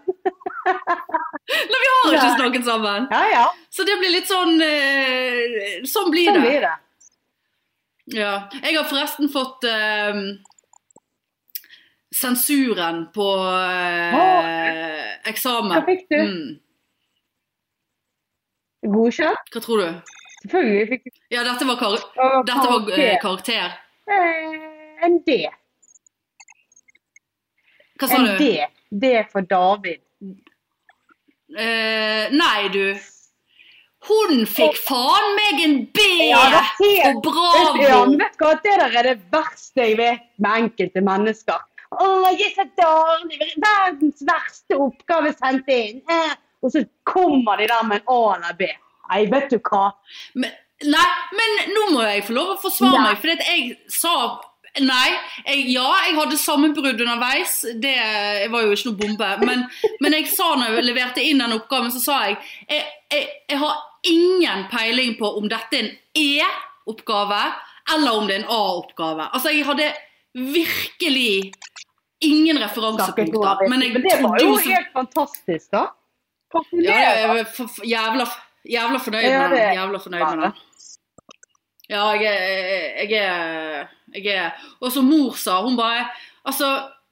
Nei, 0.65 1.79
vi 1.81 1.89
har 1.91 2.15
ikke 2.15 2.33
snakket 2.39 2.65
sammen. 2.65 3.05
Ja, 3.11 3.21
ja. 3.31 3.45
Så 3.69 3.83
det 3.85 3.97
blir 4.01 4.13
litt 4.15 4.27
sånn 4.29 4.57
eh, 4.65 5.83
Sånn 5.85 6.09
blir 6.13 6.31
Sånn 6.31 6.39
det. 6.41 6.43
blir 6.47 6.65
det. 6.65 6.73
Ja. 8.17 8.33
Jeg 8.61 8.75
har 8.77 8.85
forresten 8.89 9.29
fått 9.33 9.65
uh, 9.65 10.19
sensuren 12.13 13.07
på 13.15 13.27
eh, 13.49 15.07
eksamen. 15.31 15.73
Hva 15.73 15.85
fikk 15.87 16.05
du? 16.13 16.19
Mm. 16.21 16.59
Godkjent? 18.93 19.49
Hva 19.53 19.63
tror 19.65 19.81
du? 19.81 20.13
Selvfølgelig 20.45 20.87
fikk 20.93 21.07
du 21.09 21.11
Ja, 21.33 21.41
dette 21.47 21.65
var, 21.65 21.79
kar 21.81 21.97
dette 22.45 22.67
var 22.69 22.89
uh, 22.93 23.15
karakter. 23.21 23.77
En 25.05 25.17
D. 25.25 25.39
Hva 27.97 28.09
sa 28.09 28.19
En 28.19 28.27
du? 28.29 28.37
D. 28.37 28.51
D 28.93 29.15
for 29.31 29.41
David. 29.49 30.01
Eh, 31.53 32.31
nei, 32.33 32.69
du. 32.73 32.95
Hun 34.05 34.43
fikk 34.49 34.77
faen 34.85 35.31
meg 35.37 35.61
en 35.65 35.77
B 35.93 36.03
Ja, 36.29 36.41
det 36.53 36.63
ser- 36.77 37.15
Ja, 37.81 38.05
vet 38.05 38.37
hva? 38.37 38.51
Det 38.61 38.75
der 38.79 38.97
er 38.99 39.03
det 39.03 39.31
verste 39.31 39.81
jeg 39.81 39.97
vet 39.97 40.25
med 40.37 40.51
enkelte 40.63 41.01
mennesker. 41.01 41.61
Å, 41.91 42.07
jeg 42.33 42.51
er 42.51 42.53
så 42.55 42.65
dårlig. 42.77 43.53
Verdens 43.61 44.21
verste 44.21 44.77
oppgave 44.77 45.33
sendt 45.37 45.69
inn. 45.69 46.01
Eh. 46.09 46.33
Og 46.61 46.71
så 46.71 46.85
kommer 47.03 47.57
de 47.57 47.67
der 47.67 47.83
med 47.83 48.01
en 48.01 48.13
A 48.13 48.35
eller 48.35 48.53
B. 48.57 48.69
Nei, 49.09 49.25
vet 49.29 49.49
du 49.49 49.59
hva. 49.59 49.91
Men, 50.33 50.51
nei, 50.83 51.11
men 51.31 51.73
nå 51.73 51.85
må 51.93 52.05
jeg 52.07 52.25
få 52.25 52.33
lov 52.37 52.55
å 52.55 52.61
forsvare 52.61 52.93
ja. 52.93 53.03
meg, 53.05 53.21
for 53.21 53.27
jeg 53.27 53.77
sa 53.87 54.15
Nei. 54.83 55.09
Jeg, 55.45 55.61
ja, 55.71 55.85
jeg 56.07 56.15
hadde 56.17 56.37
sammenbrudd 56.37 56.99
underveis. 56.99 57.61
Det 57.79 57.95
var 58.51 58.65
jo 58.65 58.71
ikke 58.75 58.89
noe 58.89 58.97
bombe. 58.99 59.29
Men, 59.47 59.61
men 60.03 60.15
jeg 60.17 60.27
sa 60.33 60.49
når 60.59 60.75
jeg 60.79 60.87
leverte 60.89 61.23
inn 61.23 61.39
den 61.39 61.53
oppgaven, 61.55 61.91
så 61.95 62.01
sa 62.03 62.17
jeg 62.27 62.37
jeg, 62.69 62.81
jeg, 63.13 63.27
jeg 63.53 63.59
har 63.61 63.77
ingen 64.05 64.65
peiling 64.73 65.15
på 65.19 65.31
om 65.39 65.47
dette 65.49 65.79
er 65.79 65.85
en 65.87 65.93
E-oppgave, 66.15 67.39
eller 67.95 68.19
om 68.19 68.27
det 68.27 68.35
er 68.35 68.43
en 68.43 68.51
A-oppgave. 68.51 69.29
Altså, 69.33 69.49
jeg 69.55 69.65
hadde 69.65 69.87
virkelig 70.35 71.51
ingen 72.25 72.57
referansepunkter. 72.63 73.63
Men 73.69 73.79
Men 73.79 74.01
det 74.03 74.19
var 74.23 74.39
jo 74.41 74.51
helt 74.75 74.91
fantastisk, 74.93 75.71
da. 75.71 75.85
ja, 76.83 76.99
jeg 77.37 77.47
for- 77.55 77.83
jævla, 77.87 78.25
jævla 78.69 78.99
fornøyd 78.99 79.23
med 79.23 79.49
den. 79.57 79.75
Jævla 79.79 79.97
fornøyd 79.99 80.21
med 80.35 80.43
den. 80.43 80.51
Ja, 81.89 82.07
jeg 82.17 82.31
er, 82.31 83.03
jeg 83.05 83.19
er, 83.21 83.89
jeg 84.15 84.31
er 84.33 84.63
Og 84.81 84.89
som 84.91 85.05
mor 85.05 85.35
sa, 85.37 85.59
hun 85.61 85.77
bare 85.77 86.07
Altså, 86.45 86.71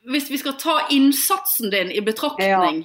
hvis 0.10 0.32
vi 0.32 0.40
skal 0.42 0.58
ta 0.62 0.80
innsatsen 0.94 1.72
din 1.74 1.92
i 1.92 2.02
betraktning, 2.06 2.84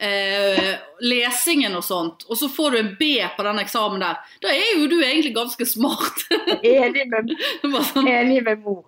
eh, 0.00 0.76
lesingen 1.02 1.74
og 1.74 1.82
sånt, 1.84 2.22
og 2.28 2.38
så 2.38 2.48
får 2.52 2.70
du 2.70 2.78
en 2.78 2.92
B 2.98 3.08
på 3.36 3.46
den 3.46 3.58
eksamen 3.62 4.02
der, 4.02 4.20
da 4.42 4.52
er 4.54 4.76
jo 4.78 4.86
du 4.86 5.00
egentlig 5.00 5.34
ganske 5.34 5.66
smart. 5.66 6.22
Enig 6.62 7.08
med, 7.10 7.34
sånn, 7.90 8.06
enig 8.06 8.44
med 8.46 8.62
mor. 8.62 8.84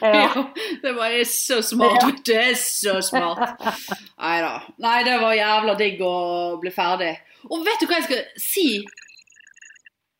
Ja. 0.00 0.08
ja, 0.08 0.44
det 0.82 0.92
var 0.96 1.16
så 1.28 1.62
smart, 1.62 2.00
vet 2.06 2.22
du. 2.24 2.32
Er 2.34 2.54
så 2.56 3.00
smart. 3.04 3.60
Nei 4.16 4.36
da. 4.40 4.52
Nei, 4.80 5.00
det 5.04 5.18
var 5.20 5.36
jævla 5.36 5.74
digg 5.80 6.00
å 6.04 6.14
bli 6.62 6.72
ferdig. 6.72 7.12
Og 7.48 7.60
vet 7.66 7.82
du 7.82 7.88
hva 7.88 7.98
jeg 8.00 8.06
skal 8.08 8.22
si? 8.40 8.68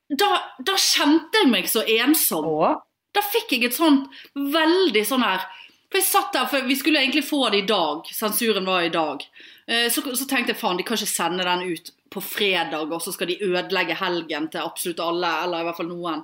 Da, 0.08 0.28
da 0.64 0.76
kjente 0.80 1.42
jeg 1.42 1.50
meg 1.52 1.68
så 1.68 1.84
ensom. 1.84 2.46
Og 2.48 2.84
Da 3.16 3.24
fikk 3.24 3.52
jeg 3.52 3.68
et 3.68 3.76
sånt 3.76 4.08
veldig 4.36 5.02
sånn 5.04 5.24
her 5.24 5.44
For 5.88 5.98
jeg 6.00 6.06
satt 6.08 6.34
der, 6.36 6.48
for 6.48 6.64
vi 6.68 6.76
skulle 6.76 7.00
egentlig 7.00 7.24
få 7.28 7.48
det 7.52 7.62
i 7.62 7.68
dag. 7.68 8.08
Sensuren 8.12 8.68
var 8.68 8.84
i 8.84 8.92
dag. 8.92 9.24
Eh, 9.66 9.88
Så, 9.92 10.04
så 10.04 10.26
tenkte 10.28 10.52
jeg 10.52 10.60
faen, 10.60 10.76
de 10.76 10.84
kan 10.84 10.96
ikke 10.96 11.08
sende 11.08 11.44
den 11.44 11.64
ut 11.72 11.92
på 12.12 12.20
fredag, 12.24 12.92
og 12.92 13.02
så 13.04 13.12
skal 13.12 13.28
de 13.28 13.40
ødelegge 13.44 13.96
helgen 14.00 14.48
til 14.52 14.64
absolutt 14.64 15.00
alle, 15.04 15.32
eller 15.44 15.60
i 15.60 15.66
hvert 15.68 15.76
fall 15.76 15.90
noen. 15.90 16.22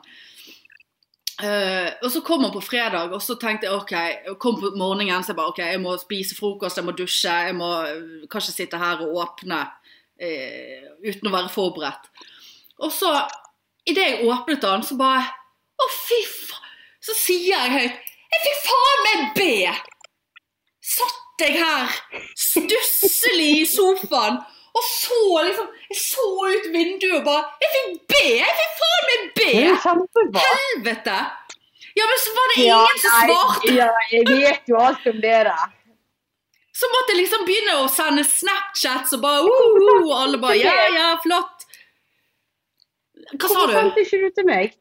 Uh, 1.35 1.91
og 2.05 2.13
så 2.15 2.21
kom 2.23 2.45
han 2.47 2.53
på 2.55 2.63
fredag, 2.63 3.13
og 3.13 3.23
så 3.23 3.35
tenkte 3.41 3.67
jeg 3.67 3.75
ok, 3.75 3.93
jeg 3.93 4.37
kom 4.41 4.55
på 4.61 4.71
morgenen, 4.79 5.25
så 5.25 5.33
jeg 5.33 5.39
bare 5.41 5.51
ok, 5.51 5.61
jeg 5.67 5.81
må 5.83 5.97
spise 5.99 6.37
frokost, 6.39 6.79
jeg 6.79 6.87
må 6.87 6.95
dusje, 6.95 7.33
jeg 7.49 7.57
må 7.59 7.71
uh, 7.85 8.27
kanskje 8.31 8.55
sitte 8.55 8.79
her 8.79 9.03
og 9.03 9.19
åpne 9.25 9.59
uh, 9.67 10.87
uten 11.03 11.29
å 11.29 11.35
være 11.35 11.51
forberedt. 11.51 12.07
Og 12.87 12.95
så, 12.95 13.11
idet 13.91 14.09
jeg 14.09 14.29
åpnet 14.29 14.63
den, 14.65 14.87
så 14.87 14.97
bare 15.01 15.27
Å, 15.81 15.91
fy 15.91 16.21
faen! 16.31 16.73
Så 17.05 17.17
sier 17.19 17.53
jeg 17.53 17.75
høyt 17.75 18.11
Jeg 18.35 18.43
fikk 18.47 18.65
faen 18.69 19.05
meg 19.09 19.25
B! 19.37 19.47
Satt 20.85 21.45
jeg 21.45 21.59
her 21.59 21.95
stusselig 22.39 23.53
i 23.61 23.65
sofaen 23.69 24.43
og 24.75 24.83
så 24.83 25.21
liksom 25.47 25.67
Jeg 25.93 26.01
så 26.01 26.25
ut 26.51 26.65
vinduet 26.75 27.21
og 27.21 27.27
bare 27.29 27.45
Jeg 27.63 27.73
fikk 27.77 27.91
B! 28.11 28.21
Jeg 28.41 28.59
fikk 28.61 28.77
faen 28.81 29.09
meg 29.11 29.27
B! 29.39 29.49
Helvete! 30.41 31.19
Ja, 31.95 32.07
men 32.11 32.19
så 32.19 32.35
var 32.35 32.51
det 32.51 32.63
Ja, 32.65 32.81
ingen 32.83 33.03
som 33.03 33.11
svarte. 33.23 33.73
Ja, 33.77 33.89
jeg 34.11 34.27
vet 34.27 34.71
jo 34.71 34.79
alt 34.83 35.05
om 35.07 35.21
det 35.23 35.35
der. 35.47 35.51
Så 36.75 36.89
måtte 36.91 37.15
jeg 37.15 37.21
liksom 37.21 37.45
begynne 37.47 37.77
å 37.85 37.91
sende 37.93 38.25
Snapchats 38.27 39.15
og 39.15 39.23
bare 39.23 39.45
uh, 39.47 39.77
uh, 39.79 40.09
alle 40.25 40.41
bare 40.43 40.57
Ja, 40.59 40.73
ja, 40.91 41.13
flott. 41.23 41.54
Hva 43.33 43.49
sa 43.49 43.61
Hvorfor 43.61 43.91
du? 43.95 44.01
ikke 44.05 44.21
du 44.25 44.31
til 44.39 44.47
meg? 44.49 44.75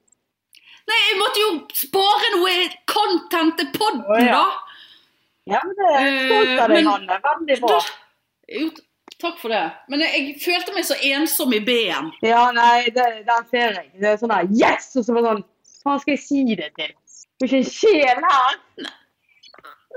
Nei, 0.89 0.97
jeg 1.09 1.17
måtte 1.19 1.39
jo 1.43 1.51
spare 1.79 2.31
noe 2.35 2.55
content 2.91 3.53
til 3.61 3.69
podden, 3.77 4.25
ja. 4.27 4.39
da. 4.39 4.79
Ja, 5.53 5.59
men 5.63 5.75
det 5.79 5.91
er 5.91 6.17
stolt 6.27 6.51
av 6.63 6.67
deg, 6.67 6.75
men- 6.77 6.89
Hanne. 6.91 7.19
Veldig 7.27 7.57
bra. 7.63 7.77
Jo, 8.57 8.65
takk 9.23 9.37
for 9.39 9.53
det. 9.55 9.61
Men 9.91 10.03
jeg, 10.03 10.11
jeg 10.19 10.41
følte 10.43 10.75
meg 10.75 10.87
så 10.87 10.97
ensom 11.07 11.53
i 11.55 11.61
B-en. 11.63 12.11
Ja, 12.23 12.43
nei, 12.55 12.89
det, 12.95 13.05
den 13.27 13.47
ser 13.51 13.77
jeg. 13.79 13.89
Det 13.99 14.11
er 14.11 14.19
sånn 14.19 14.33
der 14.35 14.51
Yes! 14.59 14.89
Og 14.99 15.05
så 15.07 15.15
var 15.15 15.23
det 15.25 15.31
sånn 15.33 15.45
Hva 15.83 15.95
skal 16.03 16.13
jeg 16.17 16.23
si 16.23 16.43
det 16.55 16.69
til? 16.79 16.91
Det 17.39 17.47
er 17.47 17.49
ikke 17.49 17.61
en 17.63 17.71
sjel 17.71 18.27
her. 18.27 18.59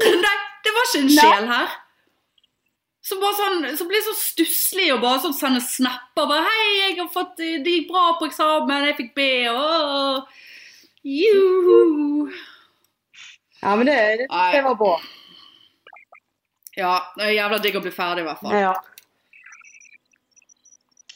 Nei, 0.06 0.37
det 0.66 0.72
var 0.76 0.88
ikke 0.90 1.02
en 1.02 1.12
sjel 1.18 1.50
her. 1.50 1.74
Så, 3.06 3.20
bare 3.22 3.36
sånn, 3.38 3.66
så 3.78 3.84
blir 3.86 4.00
jeg 4.00 4.08
så 4.08 4.16
stusslig 4.18 4.88
og 4.90 5.04
bare 5.04 5.20
sånn 5.22 5.36
sende 5.36 5.60
snapper. 5.62 6.26
Bare, 6.26 6.42
'Hei, 6.42 6.70
jeg 6.80 6.96
har 6.98 7.12
fått, 7.12 7.36
det 7.38 7.62
gikk 7.62 7.92
bra 7.92 8.06
på 8.18 8.26
eksamen, 8.26 8.88
jeg 8.88 8.96
fikk 8.98 9.12
B.' 9.14 9.28
Og, 9.52 10.26
Juhu. 11.06 12.32
Ja, 13.62 13.76
men 13.76 13.86
det, 13.86 13.94
det, 14.18 14.26
det 14.26 14.64
var 14.66 14.74
bra. 14.80 14.96
Ja, 16.76 16.96
det 17.16 17.28
er 17.28 17.36
jævla 17.38 17.60
digg 17.62 17.78
å 17.78 17.84
bli 17.84 17.94
ferdig, 17.94 18.24
i 18.24 18.26
hvert 18.26 18.42
fall. 18.42 18.58
Ja. 18.58 18.74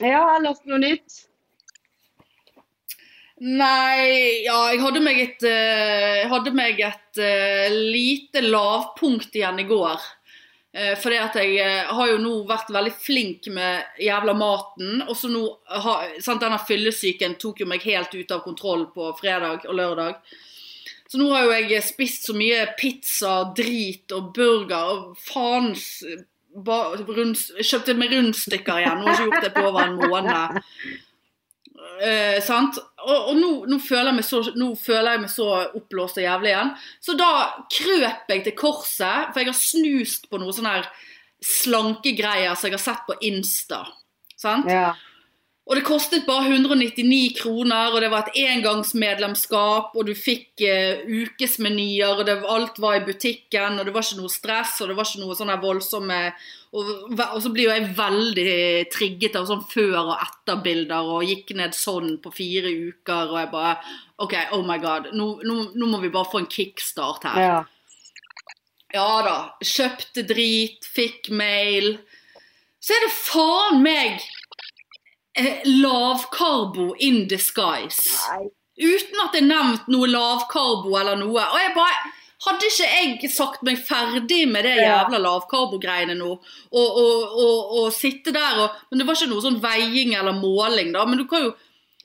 Ja, 0.01 0.23
ellers 0.37 0.63
noe 0.65 0.79
nytt? 0.81 1.19
Nei, 3.41 4.45
ja, 4.45 4.57
jeg 4.71 4.81
hadde 4.85 5.03
meg 5.03 5.21
et, 5.21 5.45
uh, 5.45 6.31
hadde 6.31 6.55
meg 6.57 6.81
et 6.85 7.21
uh, 7.21 7.67
lite 7.73 8.45
lavpunkt 8.47 9.37
igjen 9.37 9.61
i 9.61 9.69
går. 9.69 10.07
Uh, 10.71 10.95
fordi 11.03 11.17
at 11.19 11.35
jeg 11.41 11.57
eh, 11.59 11.89
har 11.91 12.13
jo 12.13 12.21
nå 12.23 12.35
vært 12.47 12.69
veldig 12.71 12.93
flink 12.95 13.49
med 13.51 13.99
jævla 13.99 14.37
maten. 14.39 15.03
Og 15.09 15.17
så 15.19 15.31
nå 15.33 15.43
har, 15.67 16.13
sant, 16.23 16.43
Denne 16.45 16.61
fyllesyken 16.63 17.35
tok 17.43 17.65
jo 17.65 17.71
meg 17.71 17.83
helt 17.89 18.15
ut 18.15 18.37
av 18.37 18.45
kontroll 18.47 18.87
på 18.95 19.11
fredag 19.19 19.67
og 19.67 19.77
lørdag. 19.81 20.21
Så 21.11 21.19
nå 21.19 21.27
har 21.33 21.49
jo 21.49 21.57
jeg 21.59 21.83
spist 21.83 22.29
så 22.29 22.37
mye 22.39 22.69
pizza, 22.79 23.41
drit 23.57 24.13
og 24.15 24.31
burger 24.37 24.93
og 24.95 25.17
faens 25.19 25.89
Kjøpte 26.51 27.95
meg 27.95 28.11
rundstykker 28.11 28.81
igjen. 28.81 28.99
Nå 28.99 29.07
har 29.07 29.21
jeg 29.21 29.29
ikke 29.29 29.37
gjort 29.37 29.45
det 29.45 29.51
på 29.55 29.67
over 29.69 29.85
en 29.85 29.99
måned. 30.01 30.65
Eh, 32.03 32.39
sant? 32.43 32.81
Og, 33.01 33.31
og 33.31 33.37
nå, 33.39 33.51
nå, 33.71 33.79
føler 33.83 34.21
så, 34.27 34.43
nå 34.59 34.73
føler 34.79 35.15
jeg 35.15 35.23
meg 35.25 35.33
så 35.33 35.49
oppblåst 35.79 36.21
og 36.21 36.27
jævlig 36.27 36.53
igjen. 36.53 36.73
Så 37.01 37.17
da 37.19 37.31
krøp 37.73 38.33
jeg 38.33 38.45
til 38.47 38.57
korset, 38.59 39.31
for 39.31 39.43
jeg 39.43 39.51
har 39.51 39.61
snust 39.61 40.29
på 40.31 40.41
noe 40.43 40.55
sånn 40.57 40.69
her 40.69 40.89
slankegreier 41.41 42.57
som 42.59 42.69
jeg 42.69 42.77
har 42.77 42.85
sett 42.85 43.07
på 43.09 43.17
Insta. 43.29 43.85
Sant? 44.41 44.69
Ja. 44.71 44.93
Og 45.71 45.79
det 45.79 45.87
kostet 45.87 46.25
bare 46.27 46.51
199 46.51 47.37
kroner, 47.39 47.93
og 47.95 48.03
det 48.03 48.09
var 48.11 48.27
et 48.27 48.41
engangsmedlemskap, 48.43 49.93
og 49.95 50.09
du 50.09 50.17
fikk 50.19 50.65
uh, 50.67 51.05
ukesmenyer, 51.07 52.11
og 52.11 52.25
det, 52.27 52.41
alt 52.51 52.81
var 52.83 52.99
i 52.99 53.05
butikken, 53.07 53.79
og 53.79 53.87
det 53.87 53.95
var 53.95 54.03
ikke 54.03 54.19
noe 54.19 54.33
stress, 54.35 54.81
og 54.83 54.91
det 54.91 54.99
var 54.99 55.07
ikke 55.07 55.23
noe 55.23 55.39
sånne 55.39 55.61
voldsomme 55.63 56.25
og, 56.71 56.91
og 57.19 57.39
så 57.43 57.51
blir 57.51 57.67
jo 57.67 57.73
jeg 57.75 57.89
veldig 57.99 58.53
trigget 58.95 59.35
av 59.39 59.49
sånn 59.49 59.65
før- 59.73 60.13
og 60.13 60.13
etterbilder, 60.15 61.09
og 61.17 61.27
gikk 61.27 61.51
ned 61.59 61.75
sånn 61.75 62.13
på 62.23 62.31
fire 62.35 62.71
uker, 62.71 63.33
og 63.33 63.41
jeg 63.41 63.51
bare 63.51 63.73
OK, 64.23 64.37
oh 64.55 64.63
my 64.67 64.77
god, 64.83 65.11
nå, 65.17 65.33
nå, 65.47 65.57
nå 65.75 65.89
må 65.91 65.99
vi 66.03 66.13
bare 66.15 66.31
få 66.31 66.45
en 66.45 66.51
kickstart 66.51 67.27
her. 67.31 67.43
ja. 67.47 67.61
Ja 68.91 69.21
da. 69.23 69.35
Kjøpte 69.63 70.25
drit, 70.27 70.83
fikk 70.83 71.29
mail. 71.31 71.93
Så 72.83 72.97
er 72.97 73.05
det 73.05 73.13
faen 73.15 73.85
meg 73.85 74.25
eh, 75.41 75.69
lavkarbo 75.81 76.95
in 76.99 77.27
disguise. 77.31 78.17
Nei. 78.31 78.49
Uten 78.81 79.21
at 79.27 79.35
det 79.35 79.43
er 79.43 79.51
nevnt 79.51 79.91
noe 79.93 80.09
lavkarbo 80.09 80.95
eller 81.01 81.19
noe. 81.21 81.45
Og 81.45 81.61
jeg 81.61 81.77
bare 81.77 82.17
Hadde 82.41 82.71
ikke 82.71 82.87
jeg 82.89 83.29
sagt 83.29 83.61
meg 83.69 83.83
ferdig 83.85 84.47
med 84.49 84.65
det 84.65 84.79
jævla 84.79 85.19
lavkarbo-greiene 85.21 86.15
nå, 86.17 86.29
og, 86.33 86.87
og, 87.03 87.35
og, 87.37 87.75
og 87.77 87.91
sitte 87.93 88.33
der 88.33 88.63
og 88.63 88.79
Men 88.89 89.03
det 89.03 89.05
var 89.05 89.19
ikke 89.19 89.29
noe 89.29 89.45
sånn 89.45 89.59
veiing 89.61 90.15
eller 90.17 90.39
måling, 90.39 90.89
da. 90.95 91.05
Men 91.05 91.21
du 91.21 91.27
kan 91.29 91.45
jo 91.45 91.51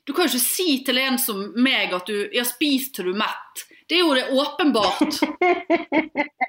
du 0.06 0.12
kan 0.14 0.28
ikke 0.28 0.38
si 0.38 0.84
til 0.86 1.00
en 1.02 1.16
som 1.18 1.40
meg 1.58 1.94
at 1.96 2.06
du 2.06 2.28
Ja, 2.36 2.44
spis 2.46 2.92
til 2.94 3.08
du 3.08 3.14
er 3.14 3.22
mett. 3.24 3.64
Det 3.88 3.98
er 3.98 4.04
jo 4.04 4.14
det 4.14 4.28
åpenbart. 4.30 5.18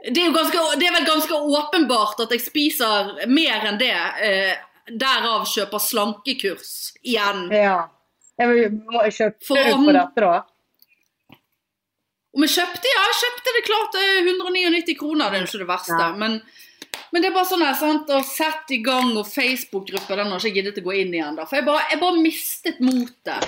Det 0.08 0.22
er, 0.22 0.30
jo 0.30 0.32
ganske, 0.32 0.60
det 0.80 0.88
er 0.88 0.94
vel 0.96 1.08
ganske 1.08 1.36
åpenbart 1.36 2.22
at 2.24 2.32
jeg 2.32 2.40
spiser 2.46 3.10
mer 3.28 3.66
enn 3.68 3.80
det. 3.82 3.98
Eh, 4.24 4.54
derav 4.88 5.46
kjøper 5.50 5.80
slankekurs 5.84 6.94
igjen. 7.04 7.48
Ja. 7.52 7.88
Jeg 8.38 8.72
må 8.86 9.02
kjøpe 9.10 9.44
For 9.48 9.56
du 9.58 9.74
om- 9.74 9.86
på 9.90 9.94
dette, 9.98 10.22
da? 10.22 10.44
Om 12.38 12.44
jeg 12.46 12.54
kjøpte, 12.54 12.86
ja, 12.94 13.04
jeg 13.10 13.18
kjøpte 13.24 13.54
det 13.56 13.64
klart 13.66 13.96
er 13.98 14.18
199 14.28 14.96
kroner, 15.00 15.30
det 15.32 15.38
er 15.40 15.46
jo 15.46 15.48
ikke 15.50 15.64
det 15.64 15.68
verste. 15.72 15.98
Ja. 16.00 16.12
Men, 16.14 16.42
men 17.12 17.22
det 17.24 17.30
er 17.32 17.34
bare 17.34 17.50
sånn 17.50 17.64
her, 17.66 17.74
sant, 17.80 18.12
å 18.14 18.20
sette 18.24 18.76
i 18.78 18.82
gang 18.86 19.16
og 19.18 19.26
Facebook-gruppe, 19.26 20.16
den 20.20 20.30
har 20.30 20.38
ikke 20.44 20.54
giddet 20.60 20.78
å 20.78 20.86
gå 20.86 20.94
inn 21.02 21.16
igjen 21.18 21.36
da. 21.40 21.48
For 21.50 21.58
jeg 21.58 21.66
bare, 21.66 21.88
jeg 21.90 22.00
bare 22.04 22.22
mistet 22.22 22.80
motet. 22.80 23.48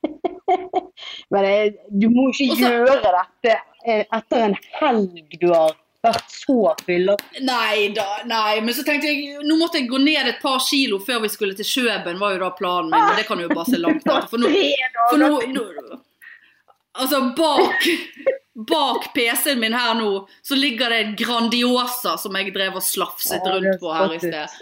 Men 1.30 1.76
du 1.92 2.06
må 2.08 2.30
ikke 2.32 2.50
Og 2.54 2.56
så- 2.56 2.70
gjøre 2.72 2.96
dette 3.04 3.58
eh, 3.84 4.04
etter 4.16 4.46
en 4.48 4.56
helg 4.80 5.36
du 5.40 5.48
har 5.52 5.76
vært 6.04 6.32
så 6.32 6.58
fylla. 6.86 7.16
Nei 7.44 7.90
da, 7.96 8.06
nei. 8.28 8.60
Men 8.64 8.74
så 8.76 8.84
tenkte 8.86 9.10
jeg, 9.10 9.40
nå 9.46 9.56
måtte 9.60 9.80
jeg 9.80 9.90
gå 9.90 10.00
ned 10.02 10.32
et 10.32 10.42
par 10.42 10.60
kilo 10.64 11.00
før 11.04 11.24
vi 11.24 11.32
skulle 11.32 11.56
til 11.58 11.68
Kjøben, 11.68 12.20
var 12.20 12.36
jo 12.36 12.42
da 12.44 12.50
planen 12.56 12.90
min. 12.92 13.06
Men 13.10 13.20
det 13.20 13.26
kan 13.28 13.42
jo 13.42 13.50
bare 13.52 13.68
se 13.68 13.80
langt 13.80 14.04
etter. 14.06 14.28
For 14.30 14.42
nå, 14.42 14.52
For 15.10 15.20
nå, 15.20 15.32
nå 15.56 15.66
Altså, 17.00 17.20
bak, 17.38 17.84
bak 18.68 19.12
PC-en 19.14 19.60
min 19.62 19.76
her 19.76 19.94
nå, 19.94 20.24
så 20.42 20.56
ligger 20.58 20.90
det 20.90 20.98
en 21.04 21.14
Grandiosa 21.16 22.16
som 22.18 22.34
jeg 22.36 22.50
drev 22.52 22.80
og 22.80 22.84
slafset 22.84 23.46
rundt 23.46 23.78
på 23.80 23.92
her 23.94 24.16
i 24.16 24.18
sted. 24.20 24.60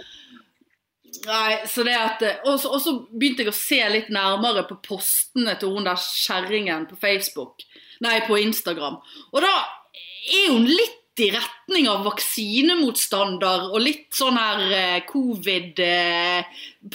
Nei, 1.24 1.54
så 1.66 1.82
det 1.88 1.94
at 1.96 2.22
så 2.60 2.68
og 2.68 2.82
så 2.84 2.92
begynte 3.08 3.42
jeg 3.46 3.50
å 3.50 3.56
se 3.56 3.80
litt 3.90 4.10
nærmere 4.12 4.66
på 4.68 4.76
postene 4.84 5.56
til 5.58 5.72
hun 5.72 5.88
der 5.88 5.98
kjerringen 5.98 6.84
på 6.90 6.98
Facebook. 7.00 7.64
Nei, 8.04 8.20
på 8.28 8.36
Instagram. 8.38 9.00
Og 9.32 9.42
da 9.42 9.54
er 9.56 10.52
hun 10.52 10.68
litt 10.68 10.98
i 11.20 11.30
retning 11.34 11.88
av 11.90 12.04
vaksinemotstander 12.06 13.66
og 13.72 13.80
litt 13.82 14.06
sånn 14.16 14.36
her 14.38 14.60
eh, 14.74 15.00
covid 15.08 15.80
eh, 15.84 16.44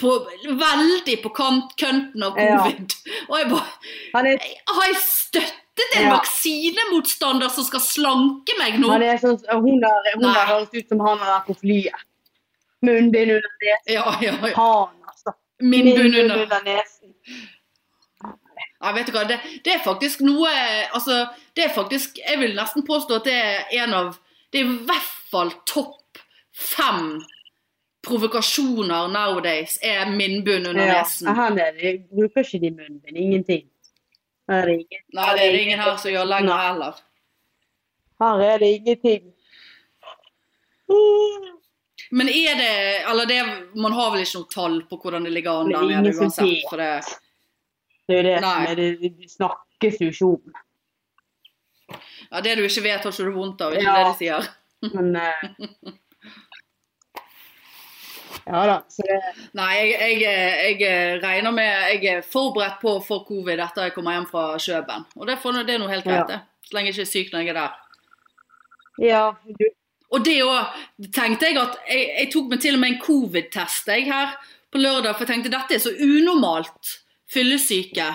på, 0.00 0.14
Veldig 0.64 1.16
på 1.24 1.32
kant, 1.36 1.74
kønten 1.80 2.22
av 2.26 2.38
Ja. 2.40 2.58
covid. 2.64 2.96
Og 3.30 3.36
jeg 3.38 3.50
bare 3.52 4.32
er, 4.34 4.48
Har 4.70 4.86
jeg 4.90 4.98
støttet 5.02 5.96
en 5.98 6.06
Ja. 6.08 6.16
vaksinemotstander 6.16 7.48
som 7.50 7.64
skal 7.66 7.80
slanke 7.80 8.58
meg 8.58 8.78
nå? 8.80 8.90
han 8.94 9.02
er 9.02 9.18
sånn, 9.22 9.38
hun 9.50 9.80
der, 9.82 10.10
hun 10.14 10.26
der 10.28 10.46
høres 10.52 10.70
ut 10.74 10.88
som 10.88 11.00
han 11.00 11.18
har 11.18 11.32
vært 11.40 11.48
på 11.50 11.56
flyet. 11.64 12.04
Munnbind 12.84 13.32
under 13.38 13.52
nesen. 13.64 13.94
Ja, 13.96 14.04
ja, 14.20 14.34
ja. 14.44 14.54
Han, 14.58 14.92
altså. 15.08 15.32
Under. 15.64 16.04
under 16.44 16.62
nesen. 16.66 17.14
Ja, 18.84 18.92
vet 18.92 19.08
du 19.08 19.14
hva, 19.16 19.24
det, 19.28 19.38
det 19.64 19.72
er 19.78 19.82
faktisk 19.84 20.20
noe 20.26 20.50
Altså, 20.92 21.22
det 21.56 21.64
er 21.64 21.72
faktisk 21.74 22.18
Jeg 22.20 22.38
vil 22.42 22.52
nesten 22.58 22.84
påstå 22.86 23.16
at 23.22 23.28
det 23.28 23.34
er 23.40 23.72
en 23.84 23.94
av 23.96 24.10
Det 24.52 24.60
er 24.60 24.68
i 24.68 24.76
hvert 24.88 25.12
fall 25.32 25.54
topp 25.66 26.20
fem 26.54 27.16
provokasjoner 28.04 29.08
nowadays 29.08 29.78
er 29.82 30.04
munnbind 30.12 30.68
under 30.68 30.84
Ja, 30.86 30.98
nesen. 31.00 31.30
han 31.34 31.56
er, 31.58 31.72
nede 31.72 31.94
bruker 32.12 32.44
ikke 32.44 32.60
de 32.60 32.70
munnbind. 32.76 33.16
Ingenting. 33.16 33.62
Her 34.50 34.60
er 34.60 34.66
det 34.68 34.74
ingen, 34.82 35.02
Nei, 35.16 35.28
det 35.38 35.46
er 35.46 35.56
ingen 35.62 35.80
her 35.80 35.96
som 35.96 36.12
gjør 36.12 36.28
lenger 36.28 36.60
heller. 36.66 36.98
Her 38.20 38.42
er 38.50 38.58
det 38.60 38.68
ingenting. 38.76 39.30
Men 42.10 42.28
er 42.28 42.54
det 42.60 43.10
Eller 43.10 43.26
det 43.26 43.40
Man 43.80 43.92
har 43.96 44.10
vel 44.12 44.22
ikke 44.26 44.42
noe 44.42 44.52
tall 44.52 44.76
på 44.90 44.98
hvordan 45.00 45.24
det 45.26 45.32
ligger 45.32 45.62
an 45.62 45.72
er 45.72 45.78
der 45.80 46.02
nede 46.04 46.12
uansett. 46.20 46.66
For 46.68 46.76
det, 46.82 46.90
Det 48.08 48.18
er 48.20 48.26
det 48.28 48.36
som 48.44 48.76
det, 48.76 48.88
det 49.00 49.30
snakkes 49.32 50.00
jo 50.02 50.08
ikke 50.12 50.26
om. 50.28 50.54
ja, 52.30 52.40
det 52.44 52.56
du 52.58 52.62
ikke 52.66 52.82
vet, 52.84 53.04
har 53.04 53.12
ikke 53.12 53.24
du 53.30 53.36
vondt 53.38 53.60
av. 53.64 53.72
Ikke 53.72 53.84
Ja. 53.84 53.94
det 53.96 54.06
de 54.10 54.16
sier. 54.18 54.48
Men 54.94 55.16
eh, 55.16 55.92
Ja 58.46 58.66
da. 58.68 58.74
Så 58.92 59.02
det, 59.08 59.16
Nei, 59.56 59.70
jeg, 59.88 60.18
jeg, 60.20 60.80
jeg 60.82 61.20
regner 61.22 61.54
med 61.56 61.94
Jeg 61.94 62.10
er 62.18 62.26
forberedt 62.28 62.76
på 62.82 62.98
å 62.98 63.04
få 63.04 63.22
covid 63.24 63.62
etter 63.64 63.86
jeg 63.88 63.94
kommer 63.96 64.18
hjem 64.18 64.26
fra 64.28 64.42
Kjøben. 64.60 65.06
Og 65.16 65.30
det, 65.30 65.38
får, 65.40 65.62
det 65.64 65.76
er 65.76 65.80
noe 65.80 65.92
helt 65.94 66.04
greit, 66.04 66.34
Ja. 66.34 66.42
Så 66.64 66.76
lenge 66.76 66.88
jeg 66.90 66.96
ikke 66.96 67.04
er 67.06 67.12
syk 67.12 67.32
når 67.32 67.40
jeg 67.44 67.48
er 67.54 67.58
der. 67.60 67.72
ja, 69.04 69.22
du, 69.60 69.64
Og 70.16 70.22
det 70.24 70.36
òg 70.44 71.08
tenkte 71.12 71.48
jeg 71.50 71.58
at 71.60 71.78
jeg, 71.88 72.04
jeg 72.20 72.28
tok 72.32 72.52
meg 72.52 72.60
til 72.62 72.76
og 72.76 72.80
med 72.84 72.92
en 72.94 73.00
covid-test 73.04 73.88
jeg 73.92 74.06
her 74.08 74.36
på 74.72 74.80
lørdag, 74.80 75.12
for 75.16 75.24
jeg 75.24 75.32
tenkte 75.32 75.52
dette 75.52 75.74
er 75.76 75.82
så 75.84 75.92
unormalt 76.04 76.94
fyllesyke 77.32 78.06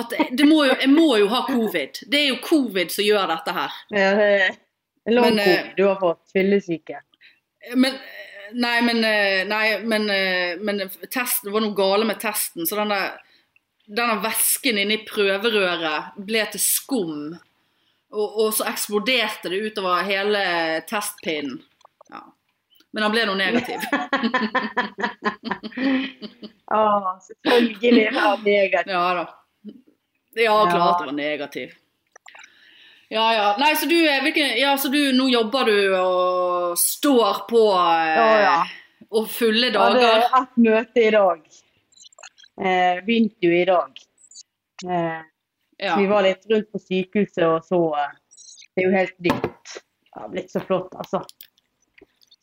at 0.00 0.14
det 0.32 0.46
må 0.48 0.64
jo, 0.64 0.74
jeg 0.80 0.90
må 0.92 1.08
jo 1.20 1.30
ha 1.32 1.44
covid. 1.48 2.04
Det 2.10 2.20
er 2.20 2.28
jo 2.32 2.42
covid 2.44 2.92
som 2.94 3.06
gjør 3.06 3.30
dette 3.34 3.56
her. 3.56 3.80
ja, 3.94 4.12
det 4.18 4.28
er 4.34 5.16
long 5.18 5.30
Men, 5.30 5.38
eh, 5.38 5.48
covid 5.48 5.74
du 5.76 5.86
har 5.88 5.98
fått. 6.00 6.22
Fyllesyke. 6.32 7.02
Men 7.76 7.98
Nei, 8.54 8.82
men, 8.82 9.04
eh, 9.04 9.42
nei, 9.48 9.78
men, 9.82 10.10
eh, 10.10 10.56
men 10.60 10.82
testen, 11.10 11.48
det 11.48 11.52
var 11.52 11.64
noe 11.64 11.74
gale 11.74 12.06
med 12.06 12.20
testen. 12.22 12.66
Så 12.68 12.76
denne, 12.78 13.00
denne 13.88 14.20
væsken 14.22 14.78
inni 14.78 15.00
prøverøret 15.08 16.14
ble 16.28 16.44
til 16.52 16.62
skum. 16.62 17.16
Og, 18.14 18.36
og 18.44 18.52
så 18.54 18.68
eksploderte 18.70 19.50
det 19.50 19.62
utover 19.64 20.04
hele 20.06 20.44
testpinnen. 20.86 21.62
Ja. 22.94 22.98
Men 22.98 23.02
han 23.02 23.12
ble 23.12 23.24
nå 23.26 23.34
negativ. 23.34 23.80
Ah, 26.74 27.18
selvfølgelig 27.20 28.08
var 28.14 28.20
han 28.20 28.44
negativ. 28.44 28.92
Ja 28.92 29.14
da. 29.14 29.24
Ja, 30.34 30.54
klart 30.70 31.00
det 31.00 31.06
var 31.06 31.12
negativ. 31.12 31.74
Ja, 33.12 33.26
ja. 33.34 33.56
Nei, 33.60 33.74
så 33.76 33.86
du, 33.86 33.94
eh, 34.08 34.22
hvilken, 34.24 34.56
ja, 34.58 34.72
så 34.80 34.88
du 34.90 35.12
nå 35.14 35.28
jobber 35.30 35.68
du 35.68 35.76
og 35.98 36.78
står 36.80 37.42
på 37.50 37.60
eh, 37.76 38.14
Ja, 38.16 38.40
ja. 38.42 38.56
og 39.12 39.28
fulle 39.30 39.68
Jeg 39.68 39.78
hadde 39.78 40.00
dager. 40.00 40.24
ett 40.40 40.56
møte 40.64 41.04
i 41.04 41.10
dag. 41.14 41.44
Eh, 42.64 43.04
begynte 43.06 43.46
jo 43.46 43.52
i 43.60 43.64
dag. 43.70 44.02
Eh, 44.88 45.20
Ja. 45.84 45.96
Vi 45.98 46.06
var 46.06 46.22
litt 46.22 46.44
rundt 46.50 46.68
på 46.72 46.78
sykehuset 46.78 47.42
og 47.44 47.64
så 47.66 47.78
eh, 47.98 48.12
Det 48.74 48.82
er 48.82 48.86
jo 48.88 48.92
helt 48.96 49.16
nytt. 49.26 49.72
Det 49.74 50.20
har 50.22 50.28
blitt 50.30 50.50
så 50.54 50.60
flott, 50.64 50.94
altså. 50.94 51.20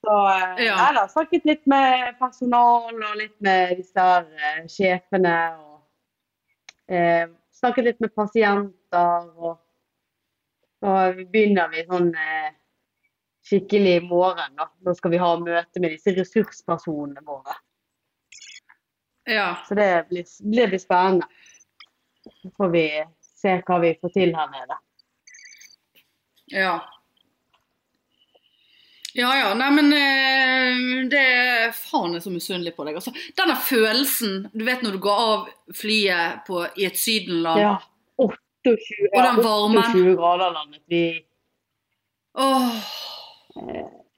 Så 0.02 0.14
eh, 0.30 0.66
Ja. 0.66 0.76
jeg 0.78 0.96
har 0.98 1.08
snakket 1.08 1.46
litt 1.46 1.66
med 1.70 2.16
personal 2.20 2.96
og 2.96 3.18
litt 3.20 3.36
med 3.42 3.78
disse 3.78 4.02
her 4.02 4.26
eh, 4.26 4.64
sjefene. 4.72 5.36
Og 5.62 6.96
eh, 6.96 7.28
snakket 7.54 7.86
litt 7.92 8.00
med 8.02 8.16
pasienter. 8.16 9.28
Og 9.38 9.60
så 10.82 10.96
begynner 11.30 11.70
vi 11.70 11.86
sånn 11.86 12.10
eh, 12.18 12.50
skikkelig 13.46 13.96
i 14.00 14.06
morgen. 14.08 14.56
Da. 14.58 14.72
da 14.82 14.96
skal 14.98 15.14
vi 15.14 15.22
ha 15.22 15.32
møte 15.38 15.84
med 15.84 15.94
disse 15.94 16.16
ressurspersonene 16.18 17.22
våre. 17.26 17.58
ja. 19.30 19.52
Så 19.68 19.78
det 19.78 20.06
blir, 20.10 20.26
det 20.56 20.68
blir 20.68 20.82
spennende. 20.82 21.28
Så 22.42 22.50
får 22.58 22.70
vi 22.74 22.86
se 23.22 23.54
hva 23.66 23.78
vi 23.82 23.94
får 24.02 24.14
til 24.18 24.34
her 24.38 24.50
nede. 24.54 24.78
Ja. 26.52 26.74
Ja 29.14 29.32
ja, 29.36 29.48
nei 29.60 29.68
men 29.76 29.90
eh, 29.92 31.08
det 31.12 31.24
Faen, 31.76 32.14
jeg 32.14 32.22
er 32.22 32.24
så 32.24 32.32
misunnelig 32.32 32.72
på 32.78 32.86
deg. 32.88 32.96
Altså, 33.00 33.12
denne 33.36 33.56
følelsen 33.60 34.46
Du 34.54 34.64
vet 34.68 34.84
når 34.86 34.96
du 34.96 35.02
går 35.04 35.24
av 35.26 35.50
flyet 35.76 36.46
på, 36.48 36.62
i 36.80 36.86
et 36.88 37.00
sydenland 37.00 37.60
Ja. 37.60 37.74
28, 38.22 39.10
Og 39.12 39.24
den 39.26 39.42
varmen. 39.44 39.84
28 39.84 40.16
grader 40.20 40.54
landet 40.56 40.82
vi. 40.92 41.04
Åh, 42.40 42.70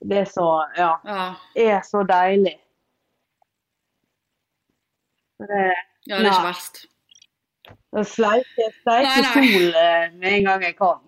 Det 0.04 0.18
er 0.22 0.30
så 0.30 0.48
Ja. 0.78 0.92
ja. 1.08 1.24
Det 1.56 1.68
er 1.78 1.82
så 1.88 2.04
deilig. 2.04 2.58
Det, 5.40 5.64
ja, 6.08 6.18
det 6.20 6.26
er 6.28 6.32
ikke 6.32 6.46
verst. 6.48 6.84
det 7.96 8.04
sleiker 8.08 8.62
jeg 8.62 9.26
solen 9.34 9.74
eh, 9.76 10.14
med 10.20 10.30
en 10.38 10.46
gang 10.48 10.64
jeg 10.64 10.76
kan. 10.78 11.02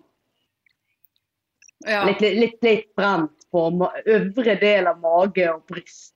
Ja. 1.86 2.04
Litt, 2.08 2.20
litt, 2.20 2.38
litt, 2.40 2.56
litt 2.66 2.88
brent 2.98 3.44
på 3.52 3.60
øvre 4.10 4.56
del 4.60 4.86
av 4.90 4.98
mage 5.00 5.44
og 5.52 5.62
bryst. 5.70 6.14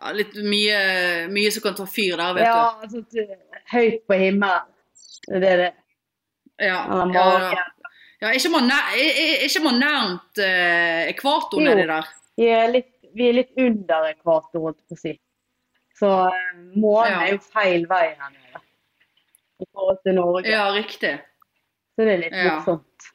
ja 0.00 0.12
litt 0.14 0.34
mye, 0.46 0.78
mye 1.32 1.50
som 1.52 1.62
kan 1.66 1.74
ta 1.78 1.84
fyr 1.90 2.16
der, 2.20 2.34
vet 2.36 2.46
Ja, 2.46 2.60
altså 2.82 3.02
t- 3.10 3.26
høyt 3.72 4.04
på 4.08 4.18
himmelen. 4.20 4.68
Det 5.28 5.36
er 5.36 5.40
det 5.40 5.50
er. 5.52 5.58
du. 5.58 6.64
Ja, 6.64 6.78
Eller 6.86 7.14
ja, 7.14 7.24
magen. 7.24 7.58
ja. 7.58 7.64
ja 8.22 8.30
ikke 8.38 8.50
man 8.54 8.70
er- 8.70 8.94
er- 8.96 9.62
man 9.62 9.80
nærmt 9.82 10.38
eh, 10.42 11.08
ekvator 11.12 11.60
nedi 11.60 11.84
der? 11.86 12.06
Vi 12.38 12.46
er 12.48 12.68
litt, 12.72 12.92
vi 13.14 13.28
er 13.28 13.32
litt 13.42 13.52
under 13.58 14.08
ekvator, 14.14 14.60
holdt 14.64 14.78
jeg 14.80 14.88
på 14.88 14.94
å 14.94 15.02
si. 15.02 15.12
Så 15.98 16.08
eh, 16.30 16.56
månen 16.78 17.12
Ja. 17.12 17.20
er 17.26 17.32
jo 17.34 17.38
feil 17.38 17.86
vei 17.90 18.14
her 18.14 18.30
nede 18.30 18.62
i 19.60 19.66
forhold 19.74 19.98
til 20.06 20.14
Norge. 20.14 20.46
Ja, 20.48 20.70
riktig. 20.72 21.18
Så 21.98 22.04
det 22.06 22.12
er 22.14 22.18
litt 22.24 22.32
Ja. 22.32 22.54
morsomt. 22.60 23.12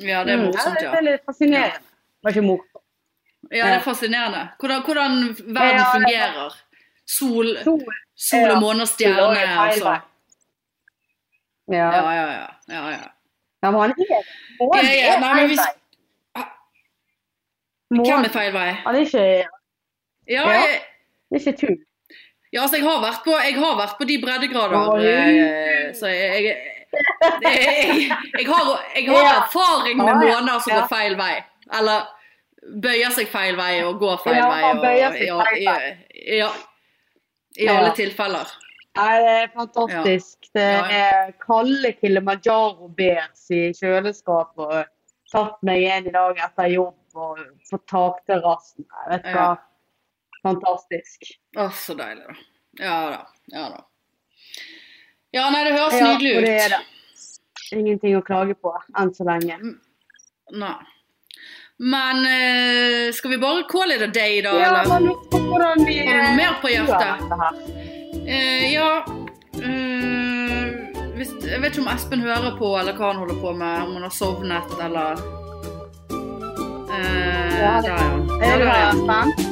Ja, 0.00 0.24
det 0.24 0.32
er 0.34 0.42
morsomt, 0.44 0.80
ja. 0.82 0.90
Det 0.90 0.98
er 0.98 1.06
litt 1.06 1.24
fascinerende. 1.28 1.80
Det 1.80 2.26
var 2.28 2.34
ikke 2.36 2.46
morsomt. 2.46 2.84
Ja, 3.50 3.66
det 3.66 3.78
er 3.78 3.84
fascinerende. 3.84 4.42
Hvordan, 4.60 4.82
hvordan 4.86 5.18
verden 5.56 5.84
fungerer. 5.94 6.58
Sol, 7.10 7.56
Sol 7.64 7.80
sol 8.20 8.50
og 8.54 8.60
måne 8.62 8.84
og 8.84 8.86
er 8.86 8.90
stjerne. 8.92 9.44
Altså. 9.64 9.96
Ja. 11.70 11.88
Ja, 11.94 12.12
ja, 12.12 12.26
ja. 12.32 12.46
ja, 12.68 12.82
ja. 12.90 13.70
men 13.70 13.80
han 13.80 13.90
er 13.90 13.94
ikke. 14.04 14.18
Ja, 14.60 14.80
ja, 14.82 15.14
er 15.14 15.20
nei, 15.22 15.34
men 15.34 15.54
feil 15.54 15.60
vei. 15.60 16.44
Hvem 17.90 18.24
er 18.24 18.34
feil 18.34 18.52
vei? 18.54 18.68
han 18.84 18.94
er 18.94 19.06
ikke, 19.06 19.24
Ja, 20.30 20.42
Ja. 20.46 20.50
jeg, 20.50 20.82
det 21.30 21.38
er 21.40 21.46
ikke 21.48 21.58
tull. 21.60 21.78
ja 22.52 22.62
altså, 22.62 22.76
jeg 22.76 22.86
har 22.86 23.00
vært 23.02 23.24
på, 23.24 23.34
jeg 23.46 23.56
har 23.58 23.78
vært 23.78 23.96
på 23.98 24.06
de 24.06 24.18
breddegrader, 24.22 25.00
eh, 25.00 25.94
så 25.94 26.06
jeg, 26.06 26.44
jeg, 26.44 26.79
jeg, 26.92 28.08
jeg, 28.38 28.46
har, 28.48 28.70
jeg 28.96 29.06
har 29.08 29.22
Ja. 29.22 29.36
erfaring 29.44 29.96
med 29.96 30.06
ja. 30.26 30.58
som 30.60 30.72
Ja. 30.72 30.80
går 30.80 30.88
feil 30.88 31.16
vei. 31.16 31.44
Eller 31.78 32.08
bøyer 32.82 33.10
seg 33.16 33.28
feil 33.32 33.56
vei 33.56 33.82
og 33.84 33.98
går 34.00 34.18
feil 34.24 34.36
Ja, 34.36 34.48
vei. 34.50 34.62
Og, 34.70 34.84
ja, 34.98 35.10
feil 35.10 35.64
vei. 35.66 35.84
i, 36.10 36.40
I 36.40 37.64
Ja. 37.64 37.76
alle 37.78 37.92
tilfeller. 37.96 38.46
Nei, 38.96 39.18
det 39.22 39.34
er 39.42 39.48
fantastisk. 39.54 40.48
Det 40.54 40.62
er 40.90 41.32
kalde 41.40 41.92
Kilimanjaro-bears 42.00 43.44
i 43.54 43.70
kjøleskapet. 43.78 44.58
og 44.58 44.84
Tatt 45.30 45.60
meg 45.62 45.78
igjen 45.84 46.08
i 46.08 46.10
dag 46.10 46.36
etter 46.42 46.66
jobb 46.72 46.96
og 47.14 47.38
på 47.70 47.78
takterrassen. 47.86 48.84
Vet 49.08 49.22
du 49.22 49.30
hva. 49.36 49.52
Fantastisk. 50.42 51.28
Å, 51.56 51.68
så 51.70 51.94
deilig, 51.94 52.24
da. 52.26 52.34
Ja 52.80 52.96
da. 53.10 53.20
Ja 53.54 53.68
da. 53.76 53.84
Ja, 55.30 55.50
nei, 55.50 55.64
det 55.66 55.76
høres 55.76 55.94
ja, 55.94 56.06
nydelig 56.10 56.32
ut. 56.36 56.44
Det 56.46 56.54
er 56.58 56.72
det. 56.74 56.80
Ingenting 57.70 58.16
å 58.18 58.22
klage 58.26 58.56
på 58.58 58.72
enn 58.98 59.12
så 59.14 59.26
lenge. 59.28 59.58
Mm. 59.62 59.76
Nei. 60.58 60.78
Men 61.80 62.24
uh, 62.26 63.12
skal 63.16 63.30
vi 63.30 63.38
bare 63.40 63.62
call 63.70 63.94
it 63.94 64.02
a 64.02 64.06
day, 64.10 64.42
da? 64.42 64.52
Ja, 64.58 64.82
eller? 64.82 65.00
men 65.00 65.46
hvordan 65.48 65.84
vi 65.86 65.98
Har 66.04 66.26
du 66.26 66.36
mer 66.36 66.58
på 66.60 66.68
hjertet? 66.68 67.22
Uh, 68.20 68.72
ja 68.72 68.90
uh, 69.06 70.66
hvis, 71.16 71.32
Jeg 71.46 71.62
vet 71.62 71.72
ikke 71.72 71.84
om 71.86 71.92
Espen 71.94 72.26
hører 72.26 72.58
på, 72.58 72.74
eller 72.80 72.98
hva 72.98 73.14
han 73.14 73.22
holder 73.22 73.38
på 73.40 73.54
med. 73.62 73.86
Om 73.86 73.94
han 73.96 74.08
har 74.08 74.16
sovnet, 74.18 74.74
eller 74.82 75.22
uh, 76.90 77.56
ja, 77.60 77.78
det, 77.86 77.94
Der, 77.94 77.96
ja. 77.96 78.50
Er 78.50 78.92
du 78.92 79.06
spent? 79.06 79.49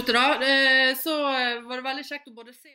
avslutte, 0.00 0.12
da, 0.12 0.40
eh, 0.40 0.96
så 0.96 1.28
eh, 1.28 1.62
var 1.62 1.76
det 1.76 1.84
veldig 1.84 2.04
kjekt 2.06 2.28
å 2.30 2.34
både 2.34 2.52
se 2.54 2.74